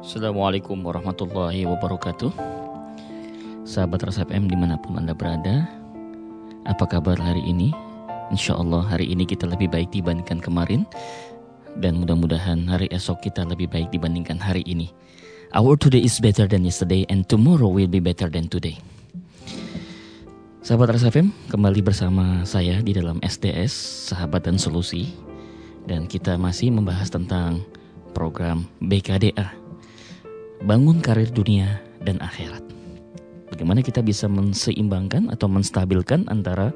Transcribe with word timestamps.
Assalamualaikum 0.00 0.80
warahmatullahi 0.80 1.68
wabarakatuh. 1.68 2.32
Sahabat 3.68 4.00
Rasa 4.00 4.24
FM 4.24 4.48
di 4.48 4.56
mana 4.56 4.80
pun 4.80 4.96
Anda 4.96 5.12
berada 5.12 5.68
Apa 6.64 6.88
kabar 6.88 7.20
hari 7.20 7.44
ini? 7.44 7.68
Insya 8.32 8.56
Allah 8.56 8.80
hari 8.80 9.12
ini 9.12 9.28
kita 9.28 9.44
lebih 9.44 9.68
baik 9.68 9.92
dibandingkan 9.92 10.40
kemarin 10.40 10.88
Dan 11.76 12.00
mudah-mudahan 12.00 12.64
hari 12.64 12.88
esok 12.88 13.28
kita 13.28 13.44
lebih 13.44 13.68
baik 13.68 13.92
dibandingkan 13.92 14.40
hari 14.40 14.64
ini. 14.64 14.88
Our 15.52 15.76
today 15.76 16.00
is 16.00 16.16
better 16.16 16.48
than 16.48 16.64
yesterday 16.64 17.04
And 17.12 17.28
tomorrow 17.28 17.68
will 17.68 17.92
be 17.92 18.00
better 18.00 18.32
than 18.32 18.48
today. 18.48 18.80
Sahabat 20.64 20.96
Rasa 20.96 21.12
FM 21.12 21.28
kembali 21.52 21.84
bersama 21.84 22.48
saya 22.48 22.80
di 22.80 22.96
dalam 22.96 23.20
SDS 23.20 23.76
Sahabat 24.16 24.48
dan 24.48 24.56
Solusi. 24.56 25.12
Dan 25.84 26.08
kita 26.08 26.40
masih 26.40 26.72
membahas 26.72 27.12
tentang 27.12 27.60
program 28.16 28.64
BKDA 28.80 29.59
bangun 30.60 31.00
karir 31.00 31.32
dunia 31.32 31.80
dan 32.04 32.20
akhirat. 32.20 32.60
Bagaimana 33.48 33.80
kita 33.82 34.04
bisa 34.04 34.28
menseimbangkan 34.30 35.32
atau 35.32 35.48
menstabilkan 35.50 36.28
antara 36.30 36.70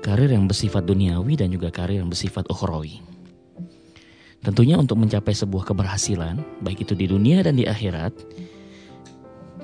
karir 0.00 0.30
yang 0.30 0.46
bersifat 0.46 0.86
duniawi 0.86 1.36
dan 1.36 1.50
juga 1.50 1.68
karir 1.68 2.00
yang 2.00 2.10
bersifat 2.10 2.46
ukhrawi. 2.48 3.02
Tentunya 4.38 4.78
untuk 4.78 5.02
mencapai 5.02 5.34
sebuah 5.34 5.66
keberhasilan, 5.66 6.62
baik 6.62 6.86
itu 6.86 6.94
di 6.94 7.10
dunia 7.10 7.42
dan 7.42 7.58
di 7.58 7.66
akhirat, 7.66 8.14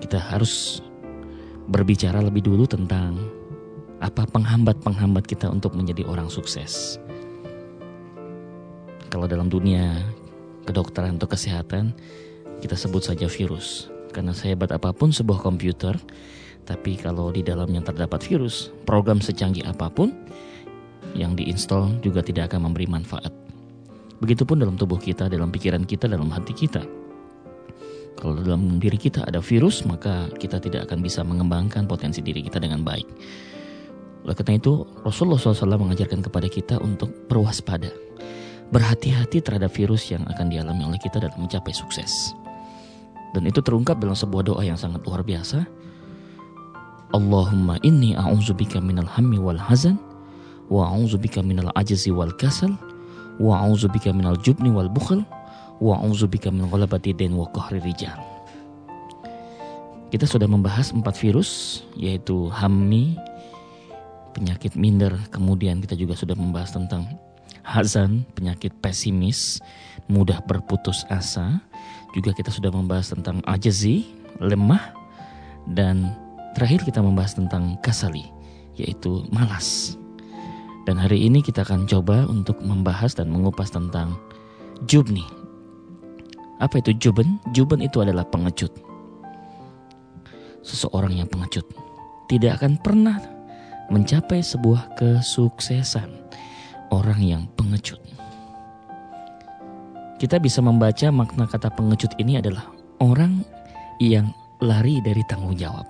kita 0.03 0.19
harus 0.19 0.83
berbicara 1.71 2.21
lebih 2.21 2.45
dulu 2.45 2.67
tentang 2.67 3.17
apa 4.03 4.27
penghambat-penghambat 4.29 5.25
kita 5.25 5.49
untuk 5.49 5.79
menjadi 5.79 6.05
orang 6.05 6.27
sukses. 6.29 6.99
Kalau 9.09 9.31
dalam 9.31 9.47
dunia 9.47 10.03
kedokteran 10.67 11.17
atau 11.23 11.31
kesehatan, 11.31 11.95
kita 12.65 12.81
sebut 12.81 13.05
saja 13.05 13.29
virus. 13.29 13.93
Karena 14.09 14.33
sehebat 14.33 14.73
apa 14.73 14.97
pun 14.97 15.13
sebuah 15.13 15.45
komputer, 15.45 16.01
tapi 16.65 16.97
kalau 16.97 17.29
di 17.29 17.45
dalamnya 17.45 17.85
terdapat 17.85 18.25
virus, 18.25 18.73
program 18.89 19.21
secanggih 19.21 19.69
apa 19.69 19.93
pun 19.93 20.17
yang 21.13 21.37
diinstal 21.37 21.93
juga 22.01 22.25
tidak 22.25 22.49
akan 22.49 22.73
memberi 22.73 22.89
manfaat. 22.89 23.31
Begitupun 24.25 24.65
dalam 24.65 24.81
tubuh 24.81 24.97
kita, 24.97 25.29
dalam 25.29 25.53
pikiran 25.53 25.85
kita, 25.85 26.09
dalam 26.09 26.33
hati 26.33 26.57
kita. 26.57 26.81
Kalau 28.17 28.41
dalam 28.41 28.81
diri 28.81 28.97
kita 28.97 29.29
ada 29.29 29.45
virus, 29.45 29.85
maka 29.85 30.33
kita 30.41 30.57
tidak 30.57 30.89
akan 30.89 31.05
bisa 31.05 31.21
mengembangkan 31.21 31.85
potensi 31.85 32.25
diri 32.25 32.41
kita 32.41 32.57
dengan 32.57 32.81
baik. 32.81 33.05
Oleh 34.25 34.33
karena 34.33 34.57
itu, 34.57 34.89
Rasulullah 35.05 35.37
SAW 35.37 35.77
mengajarkan 35.77 36.25
kepada 36.25 36.49
kita 36.49 36.81
untuk 36.81 37.13
berwaspada. 37.29 37.93
Berhati-hati 38.73 39.45
terhadap 39.45 39.69
virus 39.77 40.09
yang 40.09 40.25
akan 40.25 40.49
dialami 40.49 40.89
oleh 40.89 41.01
kita 41.03 41.21
dalam 41.21 41.37
mencapai 41.37 41.77
sukses. 41.77 42.33
Dan 43.35 43.51
itu 43.51 43.59
terungkap 43.59 43.99
dalam 43.99 44.15
sebuah 44.15 44.47
doa 44.47 44.63
yang 44.63 44.79
sangat 44.79 45.03
luar 45.03 45.27
biasa. 45.27 45.67
Allahumma 47.11 47.83
inni 47.83 48.15
a'udzubika 48.15 48.79
minal 48.79 49.07
hammi 49.11 49.39
wal 49.39 49.59
hazan 49.59 49.99
wa 50.71 50.91
a'udzubika 50.91 51.43
minal 51.43 51.71
ajzi 51.75 52.11
wal 52.11 52.31
kasal 52.39 52.75
wa 53.39 53.63
a'udzubika 53.67 54.15
minal 54.15 54.39
jubni 54.39 54.71
wal 54.71 54.91
bukhl 54.91 55.23
wa 55.83 55.99
a'udzubika 55.99 56.51
min 56.55 56.71
ghalabati 56.71 57.15
dain 57.15 57.35
wa 57.35 57.47
qahri 57.51 57.83
rijal. 57.83 58.19
Kita 60.15 60.31
sudah 60.31 60.47
membahas 60.47 60.95
empat 60.95 61.19
virus 61.19 61.83
yaitu 61.99 62.47
hammi, 62.55 63.19
penyakit 64.31 64.79
minder, 64.79 65.15
kemudian 65.35 65.83
kita 65.83 65.99
juga 65.99 66.15
sudah 66.15 66.39
membahas 66.39 66.75
tentang 66.75 67.07
hazan, 67.67 68.23
penyakit 68.39 68.71
pesimis, 68.79 69.59
mudah 70.07 70.39
berputus 70.47 71.03
asa, 71.11 71.59
juga 72.15 72.31
kita 72.31 72.55
sudah 72.55 72.71
membahas 72.71 73.11
tentang 73.11 73.43
ajazi, 73.51 74.07
lemah, 74.39 74.95
dan 75.67 76.15
terakhir 76.55 76.87
kita 76.87 77.03
membahas 77.03 77.35
tentang 77.35 77.75
kasali, 77.83 78.31
yaitu 78.79 79.27
malas. 79.35 79.99
Dan 80.87 81.01
hari 81.01 81.27
ini 81.27 81.43
kita 81.43 81.67
akan 81.67 81.91
coba 81.91 82.29
untuk 82.31 82.63
membahas 82.63 83.19
dan 83.19 83.35
mengupas 83.35 83.75
tentang 83.75 84.15
jubni. 84.87 85.27
Apa 86.63 86.79
itu 86.79 86.95
juben? 86.95 87.43
Juben 87.51 87.83
itu 87.83 87.99
adalah 87.99 88.23
pengecut. 88.23 88.71
Seseorang 90.63 91.19
yang 91.19 91.29
pengecut 91.29 91.67
tidak 92.31 92.63
akan 92.63 92.79
pernah 92.79 93.19
mencapai 93.91 94.41
sebuah 94.41 94.97
kesuksesan. 94.97 96.09
Orang 96.93 97.19
yang 97.21 97.51
pengecut 97.59 97.99
kita 100.19 100.39
bisa 100.39 100.63
membaca 100.63 101.11
makna 101.11 101.45
kata 101.51 101.71
pengecut 101.75 102.15
ini 102.23 102.39
adalah 102.39 102.71
orang 103.03 103.43
yang 103.99 104.31
lari 104.63 105.03
dari 105.03 105.23
tanggung 105.27 105.59
jawab. 105.59 105.87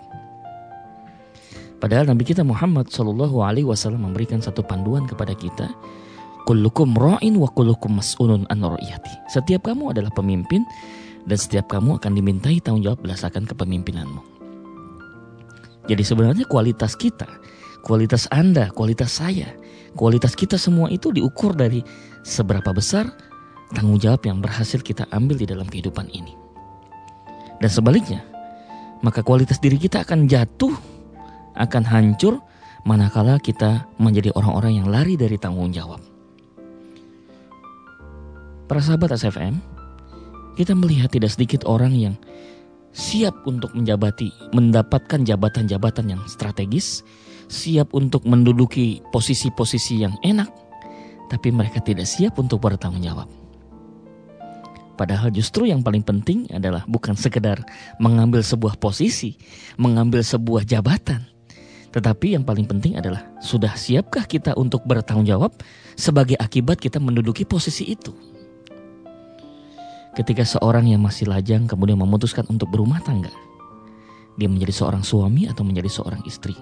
Padahal 1.84 2.08
Nabi 2.08 2.24
kita 2.24 2.40
Muhammad 2.40 2.88
Shallallahu 2.88 3.44
Alaihi 3.44 3.68
Wasallam 3.68 4.08
memberikan 4.08 4.40
satu 4.40 4.64
panduan 4.64 5.04
kepada 5.04 5.36
kita. 5.36 5.68
Kullukum 6.48 6.96
ra'in 6.96 7.36
wa 7.36 7.48
kullukum 7.52 8.00
mas'unun 8.00 8.48
an 8.48 8.60
Setiap 9.28 9.68
kamu 9.68 9.96
adalah 9.96 10.12
pemimpin 10.12 10.64
dan 11.24 11.36
setiap 11.40 11.68
kamu 11.72 12.00
akan 12.00 12.12
dimintai 12.16 12.60
tanggung 12.60 12.84
jawab 12.84 13.04
berdasarkan 13.04 13.48
kepemimpinanmu. 13.48 14.20
Jadi 15.84 16.00
sebenarnya 16.00 16.48
kualitas 16.48 16.96
kita, 16.96 17.28
kualitas 17.84 18.28
Anda, 18.32 18.72
kualitas 18.72 19.20
saya, 19.20 19.52
kualitas 19.96 20.32
kita 20.32 20.56
semua 20.56 20.88
itu 20.88 21.12
diukur 21.12 21.52
dari 21.52 21.84
seberapa 22.24 22.72
besar 22.72 23.12
tanggung 23.74 23.98
jawab 23.98 24.22
yang 24.24 24.38
berhasil 24.38 24.78
kita 24.80 25.04
ambil 25.10 25.36
di 25.36 25.46
dalam 25.50 25.66
kehidupan 25.66 26.06
ini. 26.14 26.32
Dan 27.58 27.70
sebaliknya, 27.70 28.22
maka 29.02 29.20
kualitas 29.20 29.58
diri 29.58 29.76
kita 29.76 30.06
akan 30.06 30.30
jatuh, 30.30 30.72
akan 31.58 31.82
hancur 31.84 32.40
manakala 32.86 33.36
kita 33.42 33.84
menjadi 33.98 34.30
orang-orang 34.38 34.80
yang 34.80 34.88
lari 34.88 35.18
dari 35.18 35.36
tanggung 35.36 35.74
jawab. 35.74 36.00
Para 38.64 38.80
sahabat 38.80 39.12
SFM, 39.20 39.60
kita 40.56 40.72
melihat 40.72 41.12
tidak 41.12 41.34
sedikit 41.34 41.68
orang 41.68 41.92
yang 41.92 42.14
siap 42.94 43.34
untuk 43.44 43.74
menjabati, 43.76 44.30
mendapatkan 44.54 45.20
jabatan-jabatan 45.26 46.16
yang 46.16 46.22
strategis, 46.30 47.04
siap 47.50 47.92
untuk 47.92 48.24
menduduki 48.24 49.04
posisi-posisi 49.12 50.00
yang 50.00 50.14
enak, 50.24 50.48
tapi 51.28 51.52
mereka 51.52 51.82
tidak 51.84 52.08
siap 52.08 52.38
untuk 52.40 52.62
bertanggung 52.62 53.04
jawab. 53.04 53.44
Padahal 54.94 55.34
justru 55.34 55.66
yang 55.66 55.82
paling 55.82 56.06
penting 56.06 56.47
adalah 56.55 56.87
bukan 56.87 57.19
sekedar 57.19 57.59
mengambil 57.99 58.47
sebuah 58.47 58.78
posisi, 58.78 59.34
mengambil 59.75 60.22
sebuah 60.22 60.62
jabatan. 60.62 61.27
Tetapi 61.91 62.34
yang 62.34 62.43
paling 62.43 62.66
penting 62.66 62.99
adalah 62.99 63.22
sudah 63.38 63.75
siapkah 63.75 64.27
kita 64.27 64.55
untuk 64.59 64.82
bertanggung 64.87 65.27
jawab 65.27 65.55
sebagai 65.94 66.34
akibat 66.38 66.78
kita 66.78 66.99
menduduki 66.99 67.47
posisi 67.47 67.91
itu. 67.91 68.15
Ketika 70.15 70.47
seorang 70.47 70.87
yang 70.91 71.03
masih 71.03 71.26
lajang 71.26 71.66
kemudian 71.66 71.99
memutuskan 71.99 72.47
untuk 72.47 72.71
berumah 72.71 73.03
tangga, 73.03 73.31
dia 74.38 74.47
menjadi 74.47 74.71
seorang 74.75 75.03
suami 75.03 75.50
atau 75.50 75.66
menjadi 75.66 75.91
seorang 75.91 76.22
istri. 76.26 76.55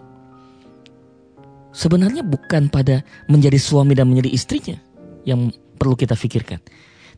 Sebenarnya 1.73 2.25
bukan 2.25 2.69
pada 2.69 3.01
menjadi 3.29 3.57
suami 3.57 3.97
dan 3.97 4.09
menjadi 4.09 4.29
istrinya 4.33 4.77
yang 5.25 5.53
perlu 5.81 5.97
kita 5.97 6.13
pikirkan, 6.13 6.61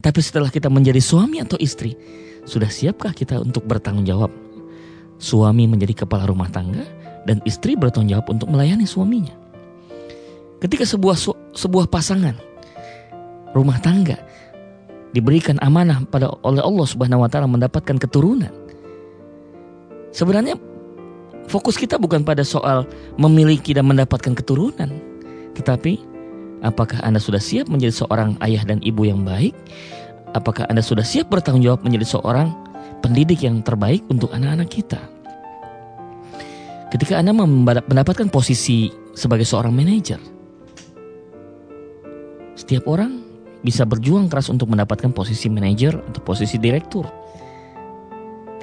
tapi 0.04 0.20
setelah 0.20 0.52
kita 0.52 0.68
menjadi 0.68 1.00
suami 1.00 1.40
atau 1.40 1.56
istri, 1.56 1.96
sudah 2.44 2.68
siapkah 2.68 3.16
kita 3.16 3.40
untuk 3.40 3.64
bertanggung 3.64 4.04
jawab? 4.04 4.28
Suami 5.16 5.64
menjadi 5.64 6.04
kepala 6.04 6.28
rumah 6.28 6.52
tangga 6.52 6.84
dan 7.24 7.40
istri 7.48 7.72
bertanggung 7.72 8.12
jawab 8.12 8.28
untuk 8.28 8.52
melayani 8.52 8.84
suaminya. 8.84 9.32
Ketika 10.60 10.84
sebuah 10.84 11.16
sebuah 11.56 11.88
pasangan 11.88 12.36
rumah 13.56 13.80
tangga 13.80 14.20
diberikan 15.16 15.56
amanah 15.64 16.04
pada 16.04 16.28
oleh 16.44 16.60
Allah 16.60 16.84
Subhanahu 16.84 17.24
wa 17.24 17.30
taala 17.32 17.48
mendapatkan 17.48 17.96
keturunan. 17.96 18.52
Sebenarnya 20.12 20.60
fokus 21.48 21.80
kita 21.80 21.96
bukan 21.96 22.28
pada 22.28 22.44
soal 22.44 22.84
memiliki 23.16 23.72
dan 23.72 23.88
mendapatkan 23.88 24.36
keturunan, 24.36 24.90
tetapi 25.56 26.13
Apakah 26.64 27.04
Anda 27.04 27.20
sudah 27.20 27.38
siap 27.38 27.68
menjadi 27.68 27.92
seorang 27.92 28.40
ayah 28.40 28.64
dan 28.64 28.80
ibu 28.80 29.04
yang 29.04 29.20
baik? 29.20 29.52
Apakah 30.32 30.64
Anda 30.72 30.80
sudah 30.80 31.04
siap 31.04 31.28
bertanggung 31.28 31.60
jawab 31.60 31.84
menjadi 31.84 32.16
seorang 32.16 32.50
pendidik 33.04 33.44
yang 33.44 33.60
terbaik 33.60 34.00
untuk 34.08 34.32
anak-anak 34.32 34.72
kita? 34.72 34.96
Ketika 36.88 37.20
Anda 37.20 37.36
mendapatkan 37.36 38.32
posisi 38.32 38.88
sebagai 39.12 39.44
seorang 39.44 39.76
manajer, 39.76 40.16
setiap 42.56 42.88
orang 42.88 43.20
bisa 43.60 43.84
berjuang 43.84 44.32
keras 44.32 44.48
untuk 44.48 44.72
mendapatkan 44.72 45.12
posisi 45.12 45.52
manajer 45.52 46.00
atau 46.00 46.20
posisi 46.24 46.56
direktur. 46.56 47.04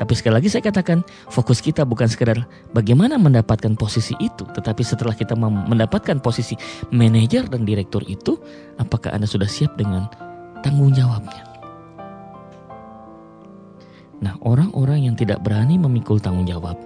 Tapi 0.02 0.18
sekali 0.18 0.34
lagi 0.42 0.50
saya 0.50 0.66
katakan, 0.66 1.06
fokus 1.30 1.62
kita 1.62 1.86
bukan 1.86 2.10
sekedar 2.10 2.42
bagaimana 2.74 3.22
mendapatkan 3.22 3.78
posisi 3.78 4.18
itu, 4.18 4.50
tetapi 4.50 4.82
setelah 4.82 5.14
kita 5.14 5.38
mendapatkan 5.38 6.18
posisi 6.18 6.58
manajer 6.90 7.46
dan 7.46 7.70
direktur 7.70 8.02
itu, 8.10 8.42
apakah 8.82 9.14
Anda 9.14 9.30
sudah 9.30 9.46
siap 9.46 9.78
dengan 9.78 10.10
tanggung 10.66 10.90
jawabnya? 10.98 11.46
Nah, 14.26 14.34
orang-orang 14.42 15.06
yang 15.06 15.14
tidak 15.14 15.46
berani 15.46 15.78
memikul 15.78 16.18
tanggung 16.18 16.50
jawab, 16.50 16.82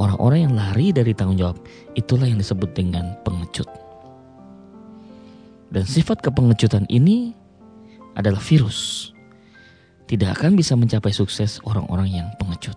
orang-orang 0.00 0.48
yang 0.48 0.54
lari 0.56 0.96
dari 0.96 1.12
tanggung 1.12 1.36
jawab, 1.36 1.60
itulah 1.92 2.24
yang 2.24 2.40
disebut 2.40 2.72
dengan 2.72 3.20
pengecut. 3.20 3.68
Dan 5.68 5.84
sifat 5.84 6.24
kepengecutan 6.24 6.88
ini 6.88 7.36
adalah 8.16 8.40
virus. 8.40 9.12
Tidak 10.10 10.26
akan 10.26 10.58
bisa 10.58 10.74
mencapai 10.74 11.14
sukses 11.14 11.62
orang-orang 11.62 12.10
yang 12.10 12.26
pengecut. 12.34 12.74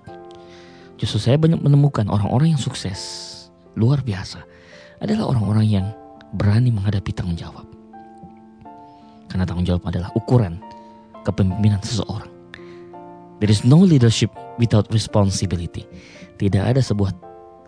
Justru 1.01 1.17
saya 1.17 1.41
banyak 1.41 1.57
menemukan 1.57 2.05
orang-orang 2.05 2.53
yang 2.53 2.61
sukses, 2.61 3.01
luar 3.73 4.05
biasa, 4.05 4.45
adalah 5.01 5.33
orang-orang 5.33 5.65
yang 5.65 5.85
berani 6.37 6.69
menghadapi 6.69 7.09
tanggung 7.09 7.33
jawab. 7.33 7.65
Karena 9.33 9.49
tanggung 9.49 9.65
jawab 9.65 9.81
adalah 9.89 10.13
ukuran 10.13 10.61
kepemimpinan 11.25 11.81
seseorang. 11.81 12.29
There 13.41 13.49
is 13.49 13.65
no 13.65 13.81
leadership 13.81 14.29
without 14.61 14.85
responsibility. 14.93 15.89
Tidak 16.37 16.61
ada 16.61 16.85
sebuah 16.85 17.17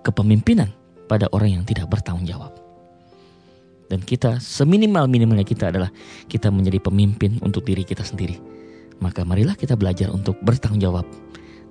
kepemimpinan 0.06 0.70
pada 1.10 1.26
orang 1.34 1.58
yang 1.58 1.64
tidak 1.66 1.90
bertanggung 1.90 2.30
jawab. 2.30 2.54
Dan 3.90 4.06
kita 4.06 4.38
seminimal-minimalnya 4.38 5.46
kita 5.46 5.74
adalah 5.74 5.90
kita 6.30 6.54
menjadi 6.54 6.78
pemimpin 6.86 7.42
untuk 7.42 7.66
diri 7.66 7.82
kita 7.82 8.06
sendiri. 8.06 8.55
Maka 9.04 9.28
marilah 9.28 9.58
kita 9.60 9.76
belajar 9.76 10.12
untuk 10.12 10.40
bertanggung 10.40 10.80
jawab 10.80 11.06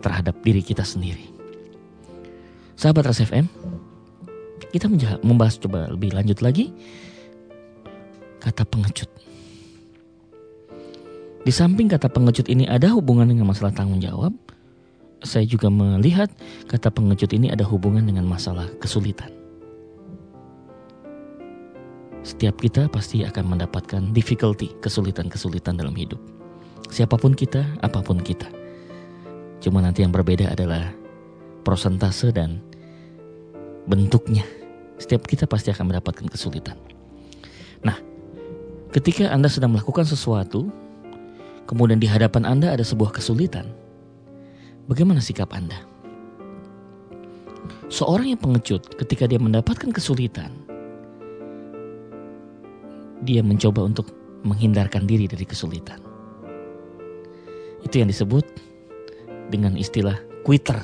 terhadap 0.04 0.36
diri 0.44 0.60
kita 0.60 0.84
sendiri. 0.84 1.24
Sahabat 2.76 3.08
RSFM, 3.08 3.48
kita 4.74 4.90
membahas 5.22 5.56
coba 5.62 5.88
lebih 5.88 6.12
lanjut 6.12 6.42
lagi 6.42 6.74
kata 8.42 8.66
pengecut. 8.68 9.08
Di 11.44 11.52
samping 11.52 11.88
kata 11.88 12.08
pengecut 12.08 12.48
ini 12.48 12.68
ada 12.68 12.92
hubungan 12.92 13.28
dengan 13.28 13.48
masalah 13.48 13.72
tanggung 13.72 14.00
jawab, 14.00 14.32
saya 15.24 15.48
juga 15.48 15.72
melihat 15.72 16.28
kata 16.68 16.92
pengecut 16.92 17.32
ini 17.32 17.48
ada 17.48 17.64
hubungan 17.64 18.04
dengan 18.04 18.28
masalah 18.28 18.68
kesulitan. 18.80 19.32
Setiap 22.24 22.56
kita 22.56 22.88
pasti 22.88 23.20
akan 23.24 23.56
mendapatkan 23.56 24.12
difficulty, 24.16 24.72
kesulitan-kesulitan 24.80 25.76
dalam 25.76 25.92
hidup. 25.92 26.20
Siapa 26.90 27.16
pun 27.16 27.32
kita, 27.32 27.64
apa 27.80 28.00
pun 28.04 28.20
kita. 28.20 28.46
Cuma 29.64 29.80
nanti 29.80 30.04
yang 30.04 30.12
berbeda 30.12 30.52
adalah 30.52 30.92
prosentase 31.64 32.28
dan 32.30 32.60
bentuknya. 33.88 34.44
Setiap 35.00 35.24
kita 35.24 35.48
pasti 35.48 35.72
akan 35.72 35.90
mendapatkan 35.90 36.28
kesulitan. 36.28 36.76
Nah, 37.82 37.96
ketika 38.92 39.32
Anda 39.32 39.48
sedang 39.48 39.72
melakukan 39.72 40.04
sesuatu, 40.06 40.68
kemudian 41.64 41.98
di 41.98 42.06
hadapan 42.06 42.44
Anda 42.46 42.76
ada 42.76 42.84
sebuah 42.84 43.10
kesulitan, 43.16 43.72
bagaimana 44.86 45.18
sikap 45.24 45.50
Anda? 45.50 45.80
Seorang 47.88 48.36
yang 48.36 48.40
pengecut 48.40 48.96
ketika 49.00 49.24
dia 49.24 49.40
mendapatkan 49.40 49.90
kesulitan, 49.92 50.52
dia 53.24 53.40
mencoba 53.40 53.88
untuk 53.88 54.12
menghindarkan 54.44 55.08
diri 55.08 55.24
dari 55.24 55.48
kesulitan. 55.48 56.13
Itu 57.84 58.00
yang 58.00 58.08
disebut 58.08 58.44
dengan 59.52 59.76
istilah 59.76 60.16
quitter. 60.42 60.80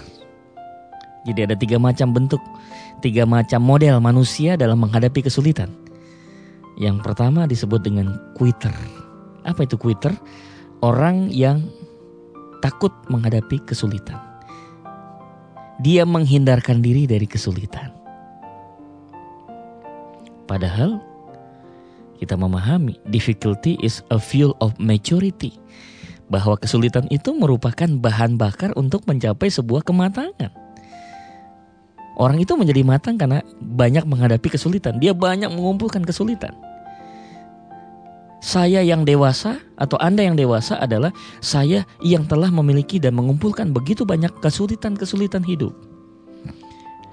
Jadi 1.27 1.41
ada 1.49 1.57
tiga 1.57 1.77
macam 1.77 2.13
bentuk, 2.17 2.41
tiga 3.05 3.29
macam 3.29 3.61
model 3.61 4.01
manusia 4.01 4.57
dalam 4.57 4.81
menghadapi 4.81 5.25
kesulitan. 5.25 5.69
Yang 6.81 7.05
pertama 7.05 7.45
disebut 7.45 7.81
dengan 7.85 8.17
quitter. 8.37 8.73
Apa 9.45 9.65
itu 9.69 9.77
quitter? 9.77 10.13
orang 10.81 11.29
yang 11.33 11.65
takut 12.61 12.93
menghadapi 13.09 13.61
kesulitan. 13.65 14.21
Dia 15.81 16.05
menghindarkan 16.05 16.85
diri 16.85 17.09
dari 17.09 17.25
kesulitan. 17.25 17.89
Padahal 20.45 21.01
kita 22.21 22.37
memahami 22.37 23.01
difficulty 23.09 23.81
is 23.81 24.05
a 24.13 24.21
fuel 24.21 24.53
of 24.61 24.77
maturity. 24.77 25.57
Bahwa 26.31 26.55
kesulitan 26.55 27.11
itu 27.11 27.35
merupakan 27.35 27.91
bahan 27.91 28.39
bakar 28.39 28.71
untuk 28.79 29.03
mencapai 29.11 29.51
sebuah 29.51 29.83
kematangan. 29.83 30.55
Orang 32.15 32.39
itu 32.39 32.55
menjadi 32.55 32.87
matang 32.87 33.19
karena 33.19 33.43
banyak 33.59 34.07
menghadapi 34.07 34.55
kesulitan. 34.55 35.03
Dia 35.03 35.11
banyak 35.11 35.51
mengumpulkan 35.51 36.07
kesulitan 36.07 36.55
saya 38.41 38.81
yang 38.81 39.05
dewasa 39.05 39.61
atau 39.77 40.01
Anda 40.01 40.25
yang 40.25 40.35
dewasa 40.35 40.81
adalah 40.81 41.13
saya 41.45 41.85
yang 42.01 42.25
telah 42.25 42.49
memiliki 42.49 42.97
dan 42.97 43.13
mengumpulkan 43.13 43.69
begitu 43.77 44.09
banyak 44.09 44.33
kesulitan-kesulitan 44.41 45.45
hidup. 45.45 45.77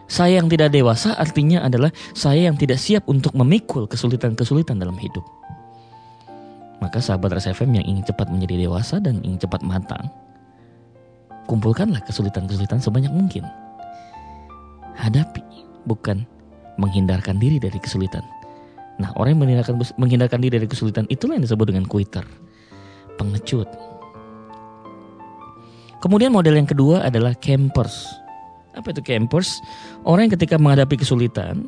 Saya 0.08 0.40
yang 0.40 0.48
tidak 0.48 0.72
dewasa 0.72 1.20
artinya 1.20 1.68
adalah 1.68 1.92
saya 2.16 2.48
yang 2.48 2.56
tidak 2.56 2.80
siap 2.80 3.04
untuk 3.12 3.36
memikul 3.36 3.92
kesulitan-kesulitan 3.92 4.80
dalam 4.80 4.96
hidup. 4.96 5.22
Maka 6.78 7.02
sahabat 7.02 7.34
RSFM 7.34 7.74
yang 7.82 7.86
ingin 7.86 8.06
cepat 8.06 8.30
menjadi 8.30 8.70
dewasa 8.70 9.02
dan 9.02 9.18
ingin 9.26 9.42
cepat 9.42 9.66
matang, 9.66 10.14
kumpulkanlah 11.50 12.04
kesulitan-kesulitan 12.06 12.78
sebanyak 12.78 13.10
mungkin. 13.10 13.42
Hadapi, 14.94 15.42
bukan 15.90 16.22
menghindarkan 16.78 17.42
diri 17.42 17.58
dari 17.58 17.82
kesulitan. 17.82 18.22
Nah, 19.02 19.14
orang 19.18 19.38
yang 19.38 19.42
menghindarkan, 19.46 19.76
menghindarkan 19.98 20.40
diri 20.42 20.62
dari 20.62 20.70
kesulitan 20.70 21.06
itulah 21.10 21.38
yang 21.38 21.46
disebut 21.46 21.66
dengan 21.70 21.86
quitter, 21.86 22.26
pengecut. 23.18 23.70
Kemudian 25.98 26.30
model 26.30 26.62
yang 26.62 26.70
kedua 26.70 27.06
adalah 27.06 27.34
campers. 27.34 28.06
Apa 28.78 28.94
itu 28.94 29.02
campers? 29.02 29.58
Orang 30.06 30.30
yang 30.30 30.34
ketika 30.38 30.62
menghadapi 30.62 31.02
kesulitan, 31.02 31.66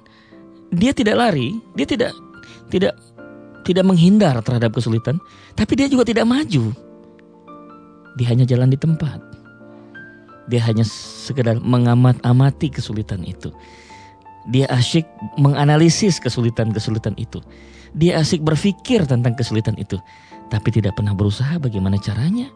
dia 0.69 0.93
tidak 0.93 1.17
lari, 1.17 1.57
dia 1.73 1.89
tidak 1.89 2.13
tidak 2.69 2.93
tidak 3.63 3.85
menghindar 3.85 4.39
terhadap 4.41 4.75
kesulitan, 4.75 5.19
tapi 5.53 5.75
dia 5.75 5.87
juga 5.91 6.07
tidak 6.07 6.25
maju. 6.25 6.71
Dia 8.15 8.27
hanya 8.33 8.43
jalan 8.47 8.71
di 8.71 8.79
tempat. 8.79 9.21
Dia 10.49 10.65
hanya 10.65 10.81
sekedar 10.83 11.61
mengamat-amati 11.61 12.73
kesulitan 12.73 13.21
itu. 13.21 13.53
Dia 14.49 14.65
asyik 14.71 15.05
menganalisis 15.37 16.17
kesulitan-kesulitan 16.17 17.13
itu. 17.21 17.37
Dia 17.93 18.17
asyik 18.21 18.41
berpikir 18.41 19.05
tentang 19.05 19.37
kesulitan 19.37 19.77
itu, 19.77 20.01
tapi 20.49 20.73
tidak 20.73 20.97
pernah 20.97 21.13
berusaha 21.13 21.61
bagaimana 21.61 22.01
caranya 22.01 22.49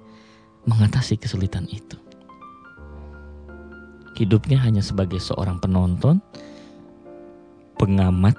mengatasi 0.66 1.22
kesulitan 1.22 1.70
itu. 1.70 2.00
Hidupnya 4.14 4.62
hanya 4.62 4.82
sebagai 4.82 5.18
seorang 5.18 5.58
penonton, 5.58 6.22
pengamat, 7.82 8.38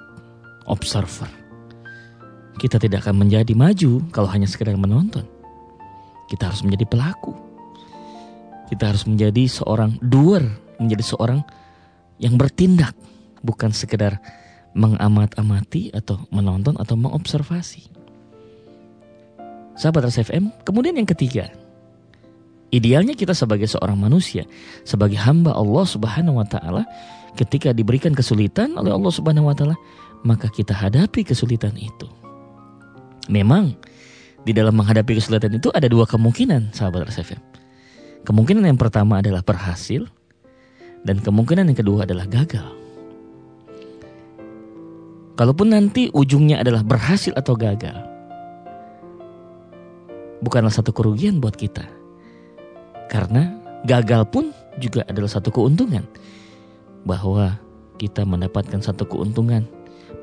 observer. 0.71 1.44
Kita 2.55 2.79
tidak 2.79 3.07
akan 3.07 3.27
menjadi 3.27 3.53
maju 3.53 4.05
kalau 4.15 4.31
hanya 4.31 4.47
sekedar 4.47 4.79
menonton. 4.79 5.27
Kita 6.31 6.49
harus 6.51 6.63
menjadi 6.63 6.87
pelaku. 6.87 7.35
Kita 8.71 8.95
harus 8.95 9.05
menjadi 9.05 9.45
seorang 9.51 10.01
doer, 10.01 10.43
menjadi 10.81 11.05
seorang 11.05 11.41
yang 12.23 12.39
bertindak 12.39 12.95
bukan 13.45 13.75
sekedar 13.75 14.19
mengamat-amati 14.75 15.95
atau 15.95 16.25
menonton 16.33 16.75
atau 16.81 16.97
mengobservasi. 16.99 17.93
Sahabat 19.75 20.07
RSFM, 20.11 20.55
kemudian 20.63 20.95
yang 20.95 21.07
ketiga, 21.07 21.51
idealnya 22.71 23.15
kita 23.15 23.35
sebagai 23.35 23.67
seorang 23.67 23.99
manusia, 23.99 24.47
sebagai 24.87 25.19
hamba 25.19 25.55
Allah 25.55 25.87
Subhanahu 25.87 26.39
wa 26.39 26.47
taala, 26.47 26.87
ketika 27.35 27.75
diberikan 27.75 28.15
kesulitan 28.15 28.75
oleh 28.79 28.95
Allah 28.95 29.13
Subhanahu 29.13 29.51
wa 29.51 29.55
taala, 29.55 29.75
maka 30.23 30.47
kita 30.51 30.75
hadapi 30.75 31.27
kesulitan 31.27 31.75
itu. 31.75 32.07
Memang 33.29 33.73
di 34.45 34.53
dalam 34.53 34.77
menghadapi 34.77 35.17
kesulitan 35.17 35.57
itu 35.57 35.73
ada 35.73 35.89
dua 35.89 36.05
kemungkinan, 36.05 36.77
sahabat 36.77 37.09
RSFM. 37.09 37.41
Kemungkinan 38.25 38.65
yang 38.65 38.81
pertama 38.81 39.21
adalah 39.21 39.41
berhasil 39.45 40.05
dan 41.05 41.21
kemungkinan 41.21 41.69
yang 41.73 41.79
kedua 41.79 42.09
adalah 42.09 42.25
gagal. 42.29 42.65
Kalaupun 45.35 45.75
nanti 45.75 46.09
ujungnya 46.15 46.63
adalah 46.63 46.87
berhasil 46.87 47.35
atau 47.35 47.59
gagal, 47.59 47.97
bukanlah 50.45 50.71
satu 50.71 50.95
kerugian 50.95 51.43
buat 51.43 51.59
kita. 51.59 51.83
Karena 53.11 53.51
gagal 53.89 54.31
pun 54.31 54.55
juga 54.79 55.03
adalah 55.11 55.29
satu 55.29 55.51
keuntungan. 55.51 56.07
Bahwa 57.05 57.61
kita 58.01 58.25
mendapatkan 58.25 58.81
satu 58.81 59.05
keuntungan 59.05 59.69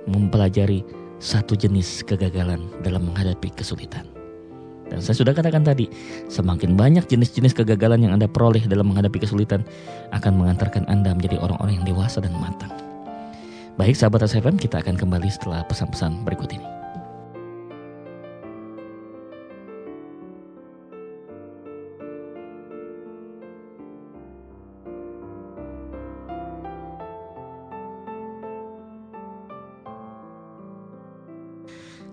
mempelajari 0.10 0.82
satu 1.22 1.54
jenis 1.54 2.02
kegagalan 2.02 2.66
dalam 2.82 3.06
menghadapi 3.06 3.54
kesulitan. 3.54 4.10
Dan 4.92 5.00
saya 5.00 5.16
sudah 5.16 5.32
katakan 5.32 5.64
tadi, 5.64 5.88
semakin 6.28 6.76
banyak 6.76 7.08
jenis-jenis 7.08 7.56
kegagalan 7.56 8.04
yang 8.04 8.12
Anda 8.18 8.28
peroleh 8.28 8.66
dalam 8.68 8.92
menghadapi 8.92 9.24
kesulitan 9.24 9.64
akan 10.12 10.36
mengantarkan 10.36 10.84
Anda 10.92 11.16
menjadi 11.16 11.40
orang-orang 11.40 11.80
yang 11.80 11.88
dewasa 11.88 12.20
dan 12.20 12.36
matang. 12.36 12.74
Baik 13.80 13.96
sahabat 13.96 14.28
SFM, 14.28 14.60
kita 14.60 14.84
akan 14.84 15.00
kembali 15.00 15.32
setelah 15.32 15.64
pesan-pesan 15.64 16.28
berikut 16.28 16.52
ini. 16.52 16.81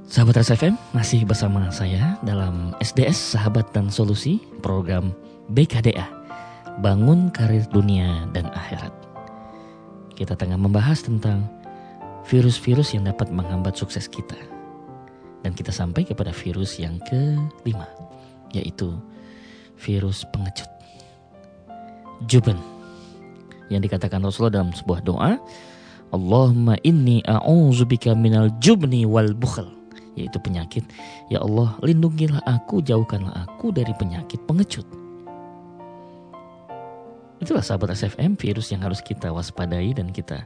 Sahabat 0.09 0.41
RSFM 0.41 0.73
masih 0.97 1.29
bersama 1.29 1.69
saya 1.69 2.17
dalam 2.25 2.73
SDS 2.81 3.37
Sahabat 3.37 3.77
dan 3.77 3.93
Solusi 3.93 4.41
program 4.65 5.12
BKDA 5.53 6.09
Bangun 6.81 7.29
Karir 7.29 7.69
Dunia 7.69 8.25
dan 8.33 8.49
Akhirat. 8.57 8.88
Kita 10.17 10.33
tengah 10.33 10.57
membahas 10.57 11.05
tentang 11.05 11.45
virus-virus 12.25 12.97
yang 12.97 13.05
dapat 13.05 13.29
menghambat 13.29 13.77
sukses 13.77 14.09
kita. 14.09 14.41
Dan 15.45 15.53
kita 15.53 15.77
sampai 15.77 16.09
kepada 16.09 16.33
virus 16.33 16.81
yang 16.81 16.97
kelima, 17.05 17.85
yaitu 18.57 18.97
virus 19.77 20.25
pengecut. 20.33 20.73
Juben. 22.25 22.57
Yang 23.69 23.93
dikatakan 23.93 24.25
Rasulullah 24.25 24.65
dalam 24.65 24.73
sebuah 24.73 25.05
doa, 25.05 25.37
Allahumma 26.17 26.81
inni 26.81 27.21
a'udzubika 27.29 28.17
minal 28.17 28.49
jubni 28.57 29.05
wal 29.05 29.37
bukhl 29.37 29.77
yaitu 30.15 30.38
penyakit. 30.41 30.85
Ya 31.29 31.43
Allah, 31.43 31.77
lindungilah 31.85 32.41
aku, 32.47 32.81
jauhkanlah 32.81 33.49
aku 33.49 33.75
dari 33.75 33.93
penyakit 33.97 34.41
pengecut. 34.49 34.87
Itulah 37.38 37.62
sahabat 37.62 37.95
SFM 37.95 38.35
virus 38.35 38.75
yang 38.75 38.83
harus 38.83 38.99
kita 38.99 39.31
waspadai 39.31 39.95
dan 39.95 40.11
kita 40.11 40.43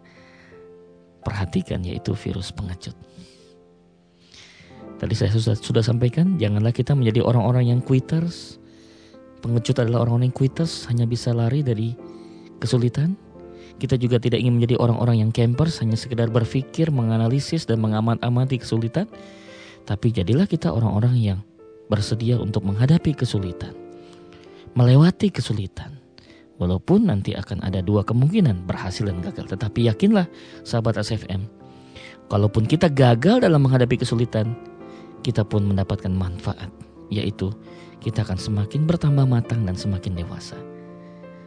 perhatikan 1.24 1.80
yaitu 1.86 2.12
virus 2.12 2.52
pengecut. 2.52 2.92
Tadi 5.00 5.14
saya 5.18 5.34
sudah, 5.34 5.58
sudah 5.58 5.82
sampaikan, 5.82 6.38
janganlah 6.38 6.70
kita 6.70 6.94
menjadi 6.94 7.26
orang-orang 7.26 7.74
yang 7.74 7.80
quitters. 7.82 8.62
Pengecut 9.42 9.82
adalah 9.82 10.06
orang-orang 10.06 10.30
yang 10.30 10.38
quitters, 10.38 10.86
hanya 10.86 11.10
bisa 11.10 11.34
lari 11.34 11.66
dari 11.66 11.90
kesulitan. 12.62 13.18
Kita 13.82 13.98
juga 13.98 14.22
tidak 14.22 14.38
ingin 14.38 14.62
menjadi 14.62 14.78
orang-orang 14.78 15.26
yang 15.26 15.34
campers, 15.34 15.82
hanya 15.82 15.98
sekedar 15.98 16.30
berpikir, 16.30 16.94
menganalisis, 16.94 17.66
dan 17.66 17.82
mengamat-amati 17.82 18.62
kesulitan. 18.62 19.10
Tapi 19.82 20.14
jadilah 20.14 20.46
kita 20.46 20.70
orang-orang 20.70 21.14
yang 21.18 21.38
bersedia 21.90 22.38
untuk 22.38 22.62
menghadapi 22.62 23.12
kesulitan. 23.12 23.74
Melewati 24.72 25.28
kesulitan. 25.28 25.98
Walaupun 26.56 27.10
nanti 27.10 27.34
akan 27.34 27.60
ada 27.66 27.82
dua 27.82 28.06
kemungkinan 28.06 28.64
berhasil 28.64 29.02
dan 29.02 29.18
gagal. 29.18 29.50
Tetapi 29.50 29.90
yakinlah 29.90 30.30
sahabat 30.62 31.02
SFM. 31.02 31.44
Kalaupun 32.30 32.64
kita 32.64 32.86
gagal 32.88 33.42
dalam 33.42 33.66
menghadapi 33.66 34.00
kesulitan. 34.00 34.54
Kita 35.22 35.42
pun 35.42 35.66
mendapatkan 35.66 36.10
manfaat. 36.10 36.70
Yaitu 37.10 37.50
kita 38.00 38.24
akan 38.24 38.38
semakin 38.38 38.86
bertambah 38.86 39.26
matang 39.26 39.66
dan 39.66 39.74
semakin 39.74 40.16
dewasa. 40.16 40.56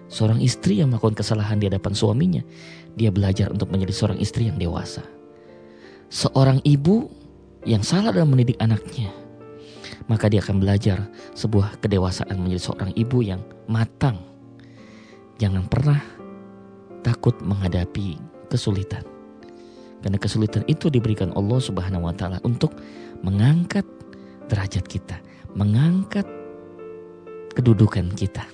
Seorang 0.06 0.38
istri 0.38 0.80
yang 0.80 0.94
melakukan 0.94 1.18
kesalahan 1.18 1.58
di 1.58 1.66
hadapan 1.72 1.94
suaminya. 1.98 2.44
Dia 2.94 3.10
belajar 3.10 3.50
untuk 3.50 3.74
menjadi 3.74 3.92
seorang 3.96 4.20
istri 4.22 4.48
yang 4.52 4.62
dewasa. 4.62 5.02
Seorang 6.14 6.62
ibu 6.62 7.10
yang 7.66 7.82
salah 7.82 8.14
dalam 8.14 8.30
mendidik 8.30 8.62
anaknya, 8.62 9.10
maka 10.06 10.30
dia 10.30 10.40
akan 10.42 10.62
belajar 10.62 11.10
sebuah 11.34 11.82
kedewasaan 11.82 12.38
menjadi 12.38 12.62
seorang 12.72 12.92
ibu 12.94 13.26
yang 13.26 13.42
matang. 13.66 14.22
Jangan 15.42 15.66
pernah 15.66 16.00
takut 17.02 17.36
menghadapi 17.42 18.22
kesulitan. 18.48 19.04
Karena 20.06 20.22
kesulitan 20.22 20.62
itu 20.70 20.94
diberikan 20.94 21.34
Allah 21.34 21.58
Subhanahu 21.58 22.06
wa 22.06 22.14
taala 22.14 22.38
untuk 22.46 22.78
mengangkat 23.26 23.84
derajat 24.46 24.86
kita, 24.86 25.18
mengangkat 25.58 26.30
kedudukan 27.58 28.14
kita. 28.14 28.46